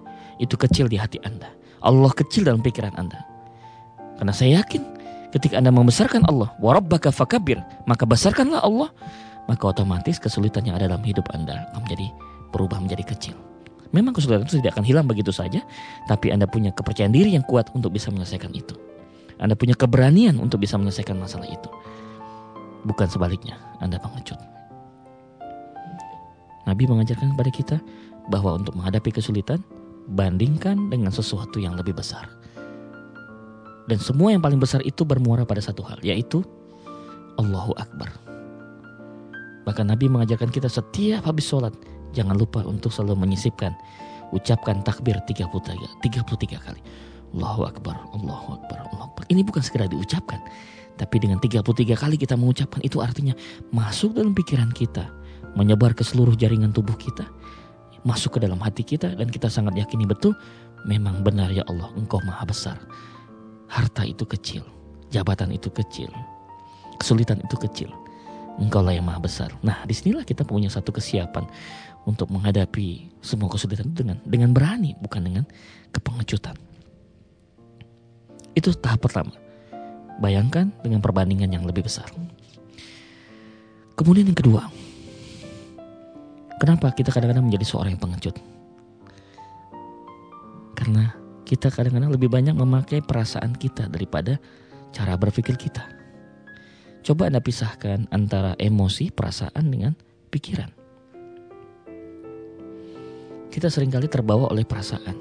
itu 0.43 0.59
kecil 0.59 0.91
di 0.91 0.99
hati 0.99 1.23
Anda. 1.23 1.51
Allah 1.81 2.11
kecil 2.13 2.45
dalam 2.45 2.61
pikiran 2.61 2.93
Anda. 2.99 3.30
Karena 4.21 4.37
saya 4.37 4.61
yakin 4.61 4.85
ketika 5.33 5.57
Anda 5.57 5.73
membesarkan 5.73 6.29
Allah, 6.29 6.53
warabbaka 6.61 7.09
fakabir, 7.09 7.57
maka 7.89 8.05
besarkanlah 8.05 8.61
Allah 8.61 8.93
maka 9.49 9.67
otomatis 9.67 10.21
kesulitan 10.21 10.63
yang 10.69 10.77
ada 10.77 10.93
dalam 10.93 11.03
hidup 11.03 11.27
Anda 11.33 11.67
akan 11.73 11.89
menjadi 11.89 12.07
berubah 12.53 12.79
menjadi 12.79 13.03
kecil. 13.17 13.35
Memang 13.91 14.15
kesulitan 14.15 14.47
itu 14.47 14.63
tidak 14.63 14.79
akan 14.79 14.85
hilang 14.87 15.07
begitu 15.09 15.35
saja, 15.35 15.65
tapi 16.07 16.31
Anda 16.31 16.47
punya 16.47 16.71
kepercayaan 16.71 17.11
diri 17.11 17.35
yang 17.35 17.43
kuat 17.43 17.73
untuk 17.75 17.91
bisa 17.97 18.13
menyelesaikan 18.15 18.55
itu. 18.55 18.79
Anda 19.41 19.59
punya 19.59 19.75
keberanian 19.75 20.39
untuk 20.39 20.63
bisa 20.63 20.79
menyelesaikan 20.79 21.19
masalah 21.19 21.49
itu. 21.49 21.67
Bukan 22.87 23.11
sebaliknya, 23.11 23.59
Anda 23.83 23.99
pengecut. 23.99 24.39
Nabi 26.69 26.87
mengajarkan 26.87 27.35
kepada 27.35 27.51
kita 27.51 27.77
bahwa 28.31 28.61
untuk 28.63 28.79
menghadapi 28.79 29.11
kesulitan, 29.11 29.59
bandingkan 30.15 30.87
dengan 30.87 31.11
sesuatu 31.11 31.59
yang 31.59 31.75
lebih 31.75 31.99
besar. 31.99 32.40
Dan 33.91 33.99
semua 33.99 34.31
yang 34.31 34.39
paling 34.39 34.63
besar 34.63 34.79
itu 34.87 35.03
bermuara 35.03 35.43
pada 35.43 35.59
satu 35.59 35.83
hal, 35.83 35.99
yaitu 36.07 36.47
Allahu 37.43 37.75
Akbar. 37.75 38.07
Bahkan 39.67 39.91
Nabi 39.91 40.07
mengajarkan 40.07 40.55
kita 40.55 40.71
setiap 40.71 41.27
habis 41.27 41.51
sholat, 41.51 41.75
jangan 42.15 42.39
lupa 42.39 42.63
untuk 42.63 42.95
selalu 42.95 43.27
menyisipkan, 43.27 43.75
ucapkan 44.31 44.79
takbir 44.87 45.19
33, 45.27 46.07
33 46.07 46.63
kali. 46.63 46.81
Allahu 47.35 47.67
Akbar, 47.67 47.99
Allahu 48.15 48.63
Akbar, 48.63 48.79
Allahu 48.95 49.11
Akbar. 49.11 49.25
Ini 49.27 49.43
bukan 49.43 49.59
sekedar 49.59 49.91
diucapkan, 49.91 50.39
tapi 50.95 51.19
dengan 51.19 51.43
33 51.43 51.99
kali 51.99 52.15
kita 52.15 52.39
mengucapkan 52.39 52.79
itu 52.87 53.03
artinya 53.03 53.35
masuk 53.75 54.15
dalam 54.15 54.39
pikiran 54.39 54.71
kita, 54.71 55.11
menyebar 55.59 55.99
ke 55.99 56.07
seluruh 56.07 56.39
jaringan 56.39 56.71
tubuh 56.71 56.95
kita, 56.95 57.27
masuk 58.07 58.39
ke 58.39 58.47
dalam 58.47 58.63
hati 58.63 58.87
kita 58.87 59.19
dan 59.19 59.27
kita 59.27 59.51
sangat 59.51 59.75
yakini 59.75 60.07
betul 60.07 60.39
Memang 60.89 61.21
benar 61.21 61.53
ya 61.53 61.61
Allah, 61.69 61.93
Engkau 61.93 62.25
maha 62.25 62.45
besar. 62.49 62.81
Harta 63.71 64.03
itu 64.03 64.27
kecil, 64.27 64.67
jabatan 65.15 65.55
itu 65.55 65.71
kecil, 65.71 66.11
kesulitan 66.99 67.39
itu 67.39 67.55
kecil. 67.55 67.91
Engkau 68.59 68.83
lah 68.83 68.93
yang 68.93 69.07
maha 69.07 69.23
besar. 69.23 69.55
Nah, 69.63 69.87
di 69.87 69.95
sinilah 69.95 70.27
kita 70.27 70.43
punya 70.45 70.69
satu 70.69 70.91
kesiapan 70.93 71.47
untuk 72.05 72.29
menghadapi 72.29 73.09
semua 73.23 73.47
kesulitan 73.49 73.95
itu 73.95 74.05
dengan 74.05 74.19
dengan 74.27 74.51
berani, 74.51 74.99
bukan 74.99 75.23
dengan 75.23 75.45
kepengecutan. 75.95 76.59
Itu 78.53 78.75
tahap 78.77 79.07
pertama. 79.07 79.33
Bayangkan 80.21 80.69
dengan 80.85 81.01
perbandingan 81.01 81.49
yang 81.49 81.65
lebih 81.65 81.87
besar. 81.87 82.11
Kemudian 83.97 84.29
yang 84.29 84.37
kedua, 84.37 84.69
kenapa 86.61 86.93
kita 86.93 87.15
kadang-kadang 87.15 87.49
menjadi 87.49 87.65
seorang 87.65 87.97
yang 87.97 88.03
pengecut? 88.03 88.37
Karena 90.77 91.20
kita 91.51 91.67
kadang-kadang 91.67 92.15
lebih 92.15 92.31
banyak 92.31 92.55
memakai 92.55 93.03
perasaan 93.03 93.59
kita 93.59 93.91
daripada 93.91 94.39
cara 94.95 95.19
berpikir 95.19 95.59
kita. 95.59 95.83
Coba 97.03 97.27
Anda 97.27 97.43
pisahkan 97.43 98.07
antara 98.15 98.55
emosi, 98.55 99.11
perasaan 99.11 99.67
dengan 99.67 99.99
pikiran. 100.31 100.71
Kita 103.51 103.67
sering 103.67 103.91
kali 103.91 104.07
terbawa 104.07 104.47
oleh 104.55 104.63
perasaan. 104.63 105.17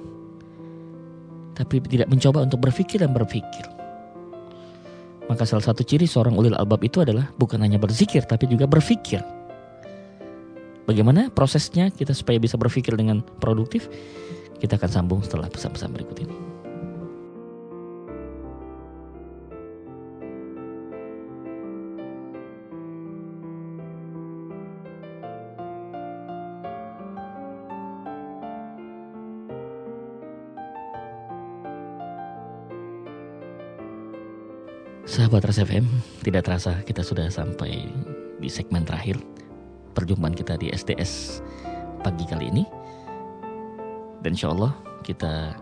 Tapi 1.57 1.81
tidak 1.89 2.13
mencoba 2.13 2.45
untuk 2.45 2.61
berpikir 2.61 3.01
dan 3.01 3.09
berpikir. 3.09 3.65
Maka 5.25 5.49
salah 5.49 5.65
satu 5.65 5.81
ciri 5.81 6.05
seorang 6.05 6.37
ulil 6.37 6.53
albab 6.53 6.85
itu 6.85 7.01
adalah 7.01 7.25
bukan 7.41 7.57
hanya 7.65 7.81
berzikir 7.81 8.21
tapi 8.29 8.45
juga 8.45 8.69
berpikir. 8.69 9.25
Bagaimana 10.85 11.33
prosesnya 11.33 11.89
kita 11.89 12.13
supaya 12.13 12.37
bisa 12.37 12.53
berpikir 12.53 12.93
dengan 12.93 13.25
produktif? 13.41 13.89
Kita 14.59 14.75
akan 14.75 14.91
sambung 14.91 15.23
setelah 15.23 15.47
pesan-pesan 15.47 15.95
berikut 15.95 16.19
ini. 16.19 16.35
Sahabat 35.09 35.41
Ras 35.41 35.57
FM, 35.57 35.89
tidak 36.21 36.45
terasa 36.45 36.85
kita 36.85 37.01
sudah 37.01 37.31
sampai 37.33 37.89
di 38.37 38.45
segmen 38.45 38.85
terakhir 38.85 39.17
perjumpaan 39.97 40.37
kita 40.37 40.53
di 40.59 40.69
SDS 40.69 41.41
pagi 42.05 42.29
kali 42.29 42.51
ini. 42.53 42.78
Dan 44.19 44.35
insya 44.35 44.51
Allah 44.51 44.75
kita 45.03 45.55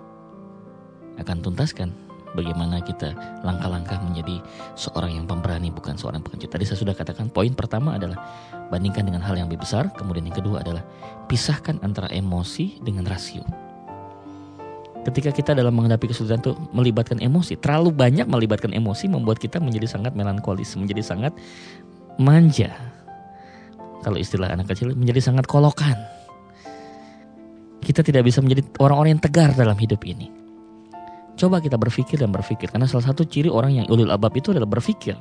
akan 1.18 1.38
tuntaskan 1.42 1.90
bagaimana 2.38 2.82
kita 2.86 3.14
langkah-langkah 3.42 3.98
menjadi 4.06 4.38
seorang 4.78 5.18
yang 5.18 5.26
pemberani 5.26 5.74
bukan 5.74 5.98
seorang 5.98 6.22
pengecut. 6.22 6.54
Tadi 6.54 6.64
saya 6.70 6.78
sudah 6.78 6.94
katakan 6.94 7.34
poin 7.34 7.54
pertama 7.58 7.98
adalah 7.98 8.22
bandingkan 8.70 9.10
dengan 9.10 9.26
hal 9.26 9.34
yang 9.34 9.50
lebih 9.50 9.66
besar, 9.66 9.90
kemudian 9.98 10.30
yang 10.30 10.38
kedua 10.38 10.62
adalah 10.62 10.86
pisahkan 11.26 11.82
antara 11.82 12.12
emosi 12.14 12.82
dengan 12.86 13.10
rasio. 13.10 13.42
Ketika 15.08 15.32
kita 15.32 15.52
dalam 15.56 15.72
menghadapi 15.72 16.12
kesulitan 16.12 16.44
itu 16.44 16.52
melibatkan 16.76 17.24
emosi, 17.24 17.56
terlalu 17.56 17.96
banyak 17.96 18.28
melibatkan 18.28 18.76
emosi 18.76 19.08
membuat 19.08 19.40
kita 19.40 19.64
menjadi 19.64 19.88
sangat 19.88 20.12
melankolis, 20.12 20.76
menjadi 20.76 21.00
sangat 21.00 21.32
manja. 22.20 22.76
Kalau 24.04 24.20
istilah 24.20 24.52
anak 24.52 24.68
kecil 24.68 24.92
menjadi 24.94 25.32
sangat 25.32 25.48
kolokan 25.48 25.96
kita 27.88 28.04
tidak 28.04 28.28
bisa 28.28 28.44
menjadi 28.44 28.68
orang-orang 28.84 29.16
yang 29.16 29.24
tegar 29.24 29.56
dalam 29.56 29.80
hidup 29.80 30.04
ini. 30.04 30.28
Coba 31.40 31.64
kita 31.64 31.80
berpikir 31.80 32.20
dan 32.20 32.36
berpikir 32.36 32.68
karena 32.68 32.84
salah 32.84 33.08
satu 33.08 33.24
ciri 33.24 33.48
orang 33.48 33.80
yang 33.80 33.86
ulul 33.88 34.12
abab 34.12 34.36
itu 34.36 34.52
adalah 34.52 34.68
berpikir. 34.68 35.16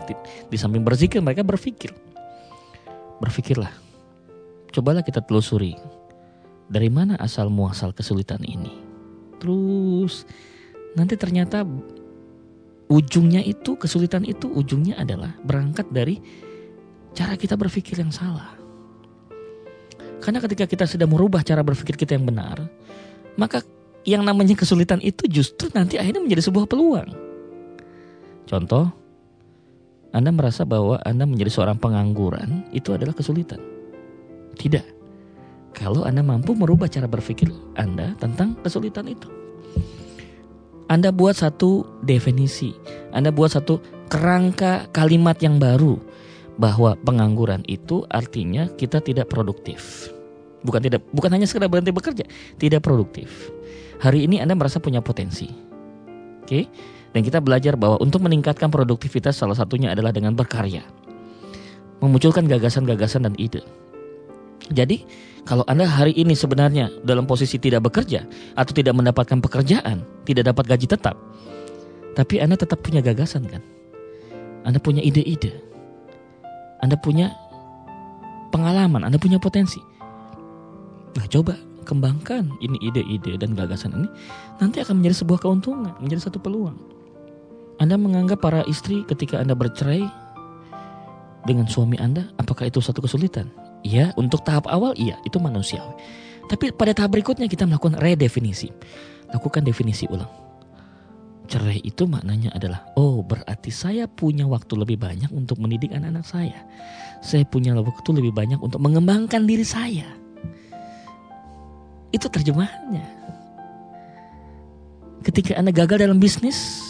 Di 0.51 0.57
samping 0.59 0.83
berzikir 0.83 1.23
mereka 1.23 1.47
berpikir. 1.47 1.95
Berpikirlah. 3.23 3.71
Cobalah 4.75 5.07
kita 5.07 5.23
telusuri 5.23 5.79
dari 6.67 6.91
mana 6.91 7.15
asal 7.23 7.47
muasal 7.55 7.95
kesulitan 7.95 8.43
ini. 8.43 8.75
Terus 9.39 10.27
nanti 10.99 11.15
ternyata 11.15 11.63
ujungnya 12.91 13.47
itu 13.47 13.79
kesulitan 13.79 14.27
itu 14.27 14.51
ujungnya 14.51 14.99
adalah 14.99 15.39
berangkat 15.47 15.87
dari 15.95 16.19
cara 17.15 17.39
kita 17.39 17.55
berpikir 17.55 18.03
yang 18.03 18.11
salah. 18.11 18.66
Karena 20.21 20.39
ketika 20.41 20.65
kita 20.65 20.85
sudah 20.89 21.05
merubah 21.05 21.45
cara 21.45 21.61
berpikir 21.61 21.95
kita 21.95 22.17
yang 22.17 22.27
benar, 22.27 22.65
maka 23.37 23.61
yang 24.07 24.23
namanya 24.23 24.55
kesulitan 24.57 25.03
itu 25.03 25.27
justru 25.29 25.69
nanti 25.75 25.99
akhirnya 25.99 26.23
menjadi 26.23 26.49
sebuah 26.49 26.67
peluang. 26.71 27.11
Contoh, 28.47 28.89
Anda 30.15 30.31
merasa 30.31 30.63
bahwa 30.63 31.03
Anda 31.03 31.27
menjadi 31.27 31.51
seorang 31.51 31.77
pengangguran 31.83 32.71
itu 32.71 32.95
adalah 32.95 33.13
kesulitan. 33.13 33.59
Tidak. 34.57 34.87
Kalau 35.77 36.09
Anda 36.09 36.25
mampu 36.25 36.57
merubah 36.57 36.89
cara 36.89 37.05
berpikir 37.05 37.53
Anda 37.77 38.17
tentang 38.17 38.57
kesulitan 38.65 39.11
itu. 39.13 39.29
Anda 40.87 41.11
buat 41.11 41.35
satu 41.35 42.01
definisi, 42.07 42.73
Anda 43.11 43.35
buat 43.35 43.59
satu 43.59 43.83
kerangka 44.07 44.87
kalimat 44.95 45.37
yang 45.43 45.59
baru 45.59 45.99
bahwa 46.57 46.97
pengangguran 47.05 47.61
itu 47.69 48.05
artinya 48.09 48.69
kita 48.77 49.01
tidak 49.05 49.29
produktif. 49.29 50.09
Bukan 50.65 50.81
tidak 50.83 51.05
bukan 51.13 51.31
hanya 51.37 51.47
sekedar 51.47 51.69
berhenti 51.71 51.93
bekerja, 51.93 52.25
tidak 52.57 52.83
produktif. 52.83 53.53
Hari 54.01 54.25
ini 54.29 54.41
Anda 54.43 54.57
merasa 54.57 54.81
punya 54.81 55.01
potensi. 55.05 55.49
Oke? 56.43 56.69
Dan 57.13 57.25
kita 57.25 57.41
belajar 57.41 57.81
bahwa 57.81 57.97
untuk 58.03 58.25
meningkatkan 58.25 58.69
produktivitas 58.69 59.41
salah 59.41 59.57
satunya 59.57 59.93
adalah 59.97 60.13
dengan 60.13 60.37
berkarya. 60.37 60.85
Memunculkan 62.05 62.45
gagasan-gagasan 62.45 63.25
dan 63.25 63.35
ide. 63.41 63.65
Jadi, 64.69 65.07
kalau 65.49 65.65
Anda 65.65 65.89
hari 65.89 66.13
ini 66.13 66.37
sebenarnya 66.37 66.93
dalam 67.07 67.25
posisi 67.25 67.57
tidak 67.57 67.89
bekerja 67.89 68.27
atau 68.59 68.73
tidak 68.75 68.93
mendapatkan 68.99 69.39
pekerjaan, 69.41 70.05
tidak 70.29 70.53
dapat 70.53 70.77
gaji 70.77 70.87
tetap, 70.91 71.17
tapi 72.19 72.43
Anda 72.43 72.59
tetap 72.59 72.83
punya 72.85 73.01
gagasan 73.01 73.49
kan? 73.49 73.63
Anda 74.67 74.83
punya 74.83 75.01
ide-ide 75.01 75.66
anda 76.87 76.95
punya 76.95 77.35
pengalaman, 78.55 79.03
Anda 79.03 79.19
punya 79.19 79.43
potensi. 79.43 79.83
Nah, 81.19 81.27
coba 81.27 81.59
kembangkan 81.83 82.55
ini 82.63 82.79
ide-ide 82.79 83.35
dan 83.39 83.59
gagasan 83.59 83.95
ini 83.95 84.09
nanti 84.63 84.79
akan 84.79 85.03
menjadi 85.03 85.27
sebuah 85.27 85.43
keuntungan, 85.43 85.93
menjadi 85.99 86.31
satu 86.31 86.39
peluang. 86.39 86.79
Anda 87.83 87.99
menganggap 87.99 88.39
para 88.39 88.63
istri 88.71 89.03
ketika 89.11 89.43
Anda 89.43 89.59
bercerai 89.59 90.07
dengan 91.43 91.67
suami 91.67 91.99
Anda, 91.99 92.31
apakah 92.39 92.71
itu 92.71 92.79
satu 92.79 93.03
kesulitan? 93.03 93.51
Iya, 93.83 94.15
untuk 94.15 94.47
tahap 94.47 94.71
awal 94.71 94.95
iya, 94.95 95.19
itu 95.27 95.43
manusiawi. 95.43 95.99
Tapi 96.47 96.71
pada 96.71 96.95
tahap 96.95 97.19
berikutnya 97.19 97.51
kita 97.51 97.67
melakukan 97.67 97.99
redefinisi. 97.99 98.71
Lakukan 99.35 99.67
definisi 99.67 100.07
ulang 100.07 100.46
Cerai 101.47 101.79
itu 101.87 102.11
maknanya 102.11 102.51
adalah, 102.59 102.83
oh 102.99 103.23
berarti 103.23 103.71
saya 103.71 104.11
punya 104.11 104.51
waktu 104.51 104.75
lebih 104.75 104.99
banyak 104.99 105.31
untuk 105.31 105.63
mendidik 105.63 105.95
anak-anak 105.95 106.27
saya. 106.27 106.59
Saya 107.23 107.47
punya 107.47 107.71
waktu 107.79 108.11
lebih 108.19 108.35
banyak 108.35 108.59
untuk 108.59 108.83
mengembangkan 108.83 109.47
diri 109.47 109.63
saya. 109.63 110.07
Itu 112.11 112.27
terjemahannya. 112.27 113.07
Ketika 115.23 115.55
Anda 115.55 115.71
gagal 115.71 116.03
dalam 116.03 116.19
bisnis, 116.19 116.83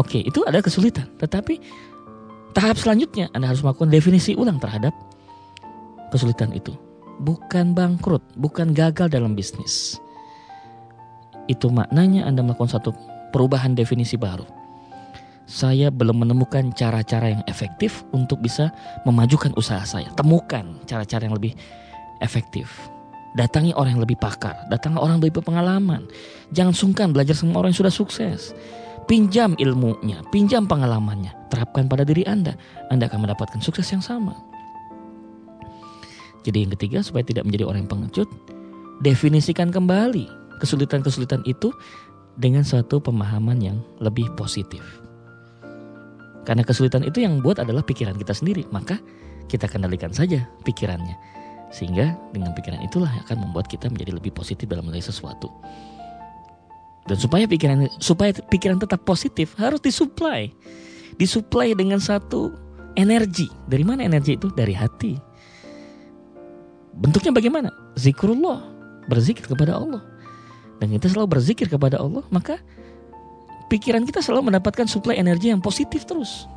oke 0.00 0.16
okay, 0.16 0.20
itu 0.24 0.40
ada 0.48 0.64
kesulitan. 0.64 1.12
Tetapi 1.20 1.60
tahap 2.56 2.80
selanjutnya 2.80 3.28
Anda 3.36 3.52
harus 3.52 3.60
melakukan 3.60 3.92
definisi 3.92 4.32
ulang 4.32 4.56
terhadap 4.64 4.96
kesulitan 6.08 6.56
itu. 6.56 6.72
Bukan 7.20 7.76
bangkrut, 7.76 8.24
bukan 8.40 8.72
gagal 8.72 9.12
dalam 9.12 9.36
bisnis. 9.36 10.00
Itu 11.52 11.68
maknanya 11.68 12.24
Anda 12.24 12.40
melakukan 12.40 12.80
satu 12.80 13.11
perubahan 13.32 13.72
definisi 13.72 14.20
baru. 14.20 14.44
Saya 15.48 15.90
belum 15.90 16.22
menemukan 16.22 16.70
cara-cara 16.72 17.34
yang 17.34 17.42
efektif 17.50 18.06
untuk 18.14 18.38
bisa 18.38 18.70
memajukan 19.02 19.50
usaha 19.58 19.82
saya. 19.82 20.08
Temukan 20.14 20.78
cara-cara 20.86 21.26
yang 21.26 21.34
lebih 21.34 21.52
efektif. 22.22 22.70
Datangi 23.32 23.72
orang 23.74 23.96
yang 23.96 24.04
lebih 24.04 24.20
pakar, 24.20 24.54
datangi 24.68 25.00
orang 25.00 25.18
yang 25.18 25.22
lebih 25.24 25.40
berpengalaman. 25.40 26.04
Jangan 26.52 26.76
sungkan 26.76 27.10
belajar 27.16 27.32
sama 27.32 27.58
orang 27.58 27.72
yang 27.72 27.80
sudah 27.84 27.92
sukses. 27.92 28.52
Pinjam 29.08 29.58
ilmunya, 29.58 30.22
pinjam 30.30 30.68
pengalamannya, 30.68 31.34
terapkan 31.50 31.90
pada 31.90 32.06
diri 32.06 32.22
Anda. 32.22 32.54
Anda 32.92 33.10
akan 33.10 33.26
mendapatkan 33.26 33.58
sukses 33.58 33.88
yang 33.90 34.04
sama. 34.04 34.36
Jadi 36.46 36.68
yang 36.68 36.72
ketiga 36.78 37.02
supaya 37.02 37.26
tidak 37.26 37.48
menjadi 37.48 37.66
orang 37.66 37.86
yang 37.86 37.90
pengecut, 37.90 38.28
definisikan 39.02 39.74
kembali 39.74 40.42
kesulitan-kesulitan 40.62 41.42
itu 41.42 41.74
dengan 42.36 42.64
suatu 42.64 42.98
pemahaman 42.98 43.58
yang 43.60 43.78
lebih 44.00 44.28
positif. 44.38 44.82
Karena 46.42 46.66
kesulitan 46.66 47.06
itu 47.06 47.22
yang 47.22 47.38
buat 47.38 47.62
adalah 47.62 47.86
pikiran 47.86 48.18
kita 48.18 48.34
sendiri, 48.34 48.66
maka 48.74 48.98
kita 49.46 49.70
kendalikan 49.70 50.10
saja 50.10 50.42
pikirannya. 50.66 51.14
Sehingga 51.72 52.18
dengan 52.34 52.52
pikiran 52.52 52.82
itulah 52.84 53.08
akan 53.26 53.48
membuat 53.48 53.70
kita 53.70 53.88
menjadi 53.88 54.12
lebih 54.18 54.34
positif 54.34 54.68
dalam 54.68 54.84
menilai 54.84 55.06
sesuatu. 55.06 55.48
Dan 57.08 57.18
supaya 57.18 57.48
pikiran 57.48 57.90
supaya 57.98 58.30
pikiran 58.34 58.78
tetap 58.78 59.02
positif 59.02 59.54
harus 59.58 59.82
disuplai. 59.82 60.52
Disuplai 61.16 61.74
dengan 61.74 61.98
satu 61.98 62.52
energi. 62.94 63.48
Dari 63.66 63.82
mana 63.82 64.06
energi 64.06 64.36
itu? 64.36 64.52
Dari 64.52 64.74
hati. 64.76 65.16
Bentuknya 66.92 67.32
bagaimana? 67.32 67.72
Zikrullah, 67.96 68.68
berzikir 69.08 69.48
kepada 69.48 69.80
Allah. 69.80 70.11
Dan 70.82 70.90
kita 70.90 71.06
selalu 71.06 71.38
berzikir 71.38 71.70
kepada 71.70 72.02
Allah, 72.02 72.26
maka 72.34 72.58
pikiran 73.70 74.02
kita 74.02 74.18
selalu 74.18 74.50
mendapatkan 74.50 74.90
suplai 74.90 75.14
energi 75.14 75.54
yang 75.54 75.62
positif 75.62 76.02
terus. 76.02 76.50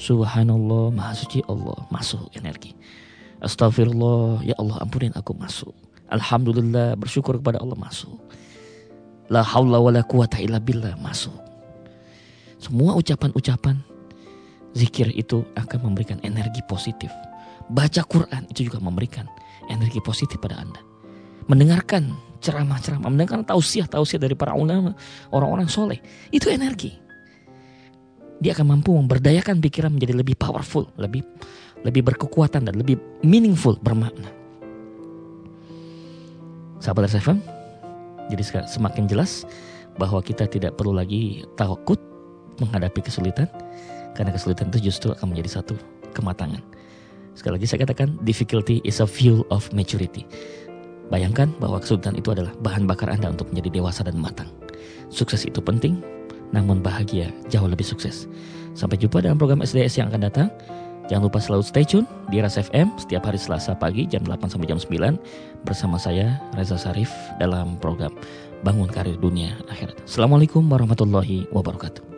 Subhanallah, 0.00 0.88
maha 0.88 1.12
suci 1.12 1.44
Allah, 1.44 1.76
masuk 1.92 2.32
energi. 2.32 2.72
Astagfirullah, 3.44 4.40
ya 4.40 4.56
Allah 4.56 4.80
ampunin 4.80 5.12
aku 5.12 5.36
masuk. 5.36 5.76
Alhamdulillah, 6.08 6.96
bersyukur 6.96 7.36
kepada 7.36 7.60
Allah 7.60 7.76
masuk. 7.76 8.16
La 9.28 9.44
haula 9.44 9.84
wa 9.84 9.92
la 9.92 10.00
quwata 10.00 10.40
illa 10.40 10.56
billah 10.56 10.96
masuk. 11.04 11.36
Semua 12.56 12.96
ucapan-ucapan 12.96 13.76
zikir 14.72 15.12
itu 15.12 15.44
akan 15.60 15.92
memberikan 15.92 16.16
energi 16.24 16.64
positif. 16.64 17.12
Baca 17.68 18.00
Quran 18.00 18.48
itu 18.48 18.72
juga 18.72 18.80
memberikan 18.80 19.28
energi 19.68 20.00
positif 20.00 20.40
pada 20.40 20.56
Anda. 20.56 20.80
Mendengarkan 21.52 22.25
ceramah-ceramah, 22.40 23.08
mendengarkan 23.08 23.44
tausiah-tausiah 23.46 24.20
dari 24.20 24.34
para 24.36 24.52
ulama, 24.56 24.92
orang-orang 25.32 25.68
soleh, 25.68 26.00
itu 26.30 26.48
energi. 26.52 26.96
Dia 28.36 28.52
akan 28.52 28.76
mampu 28.76 28.92
memberdayakan 28.92 29.60
pikiran 29.64 29.96
menjadi 29.96 30.12
lebih 30.12 30.36
powerful, 30.36 30.92
lebih 31.00 31.24
lebih 31.84 32.02
berkekuatan 32.02 32.66
dan 32.66 32.74
lebih 32.76 32.98
meaningful, 33.22 33.78
bermakna. 33.80 34.28
Sahabat 36.82 37.08
RSFM, 37.08 37.40
jadi 38.28 38.42
semakin 38.66 39.06
jelas 39.08 39.46
bahwa 39.96 40.20
kita 40.20 40.44
tidak 40.50 40.76
perlu 40.76 40.92
lagi 40.92 41.46
takut 41.56 41.96
menghadapi 42.60 43.00
kesulitan 43.04 43.48
karena 44.16 44.32
kesulitan 44.32 44.68
itu 44.72 44.92
justru 44.92 45.12
akan 45.12 45.32
menjadi 45.32 45.60
satu 45.60 45.74
kematangan. 46.12 46.60
Sekali 47.36 47.60
lagi 47.60 47.68
saya 47.68 47.84
katakan 47.84 48.16
difficulty 48.24 48.80
is 48.84 49.04
a 49.04 49.08
fuel 49.08 49.44
of 49.52 49.68
maturity. 49.76 50.24
Bayangkan 51.06 51.54
bahwa 51.62 51.78
kesulitan 51.78 52.18
itu 52.18 52.34
adalah 52.34 52.50
bahan 52.62 52.84
bakar 52.84 53.10
Anda 53.12 53.30
untuk 53.30 53.50
menjadi 53.54 53.78
dewasa 53.78 54.02
dan 54.02 54.18
matang. 54.18 54.50
Sukses 55.06 55.46
itu 55.46 55.62
penting, 55.62 56.02
namun 56.50 56.82
bahagia 56.82 57.30
jauh 57.46 57.66
lebih 57.66 57.86
sukses. 57.86 58.26
Sampai 58.74 58.98
jumpa 58.98 59.22
dalam 59.22 59.38
program 59.38 59.62
SDS 59.62 60.02
yang 60.02 60.10
akan 60.10 60.22
datang. 60.26 60.48
Jangan 61.06 61.30
lupa 61.30 61.38
selalu 61.38 61.62
stay 61.62 61.86
tune 61.86 62.02
di 62.34 62.42
Ras 62.42 62.58
FM 62.58 62.90
setiap 62.98 63.30
hari 63.30 63.38
Selasa 63.38 63.78
pagi 63.78 64.10
jam 64.10 64.26
8 64.26 64.50
sampai 64.50 64.66
jam 64.66 64.74
9 64.74 65.62
bersama 65.62 66.02
saya 66.02 66.42
Reza 66.58 66.74
Sarif 66.74 67.14
dalam 67.38 67.78
program 67.78 68.10
Bangun 68.66 68.90
Karir 68.90 69.14
Dunia 69.14 69.54
Akhirat. 69.70 70.02
Assalamualaikum 70.02 70.66
warahmatullahi 70.66 71.46
wabarakatuh. 71.54 72.15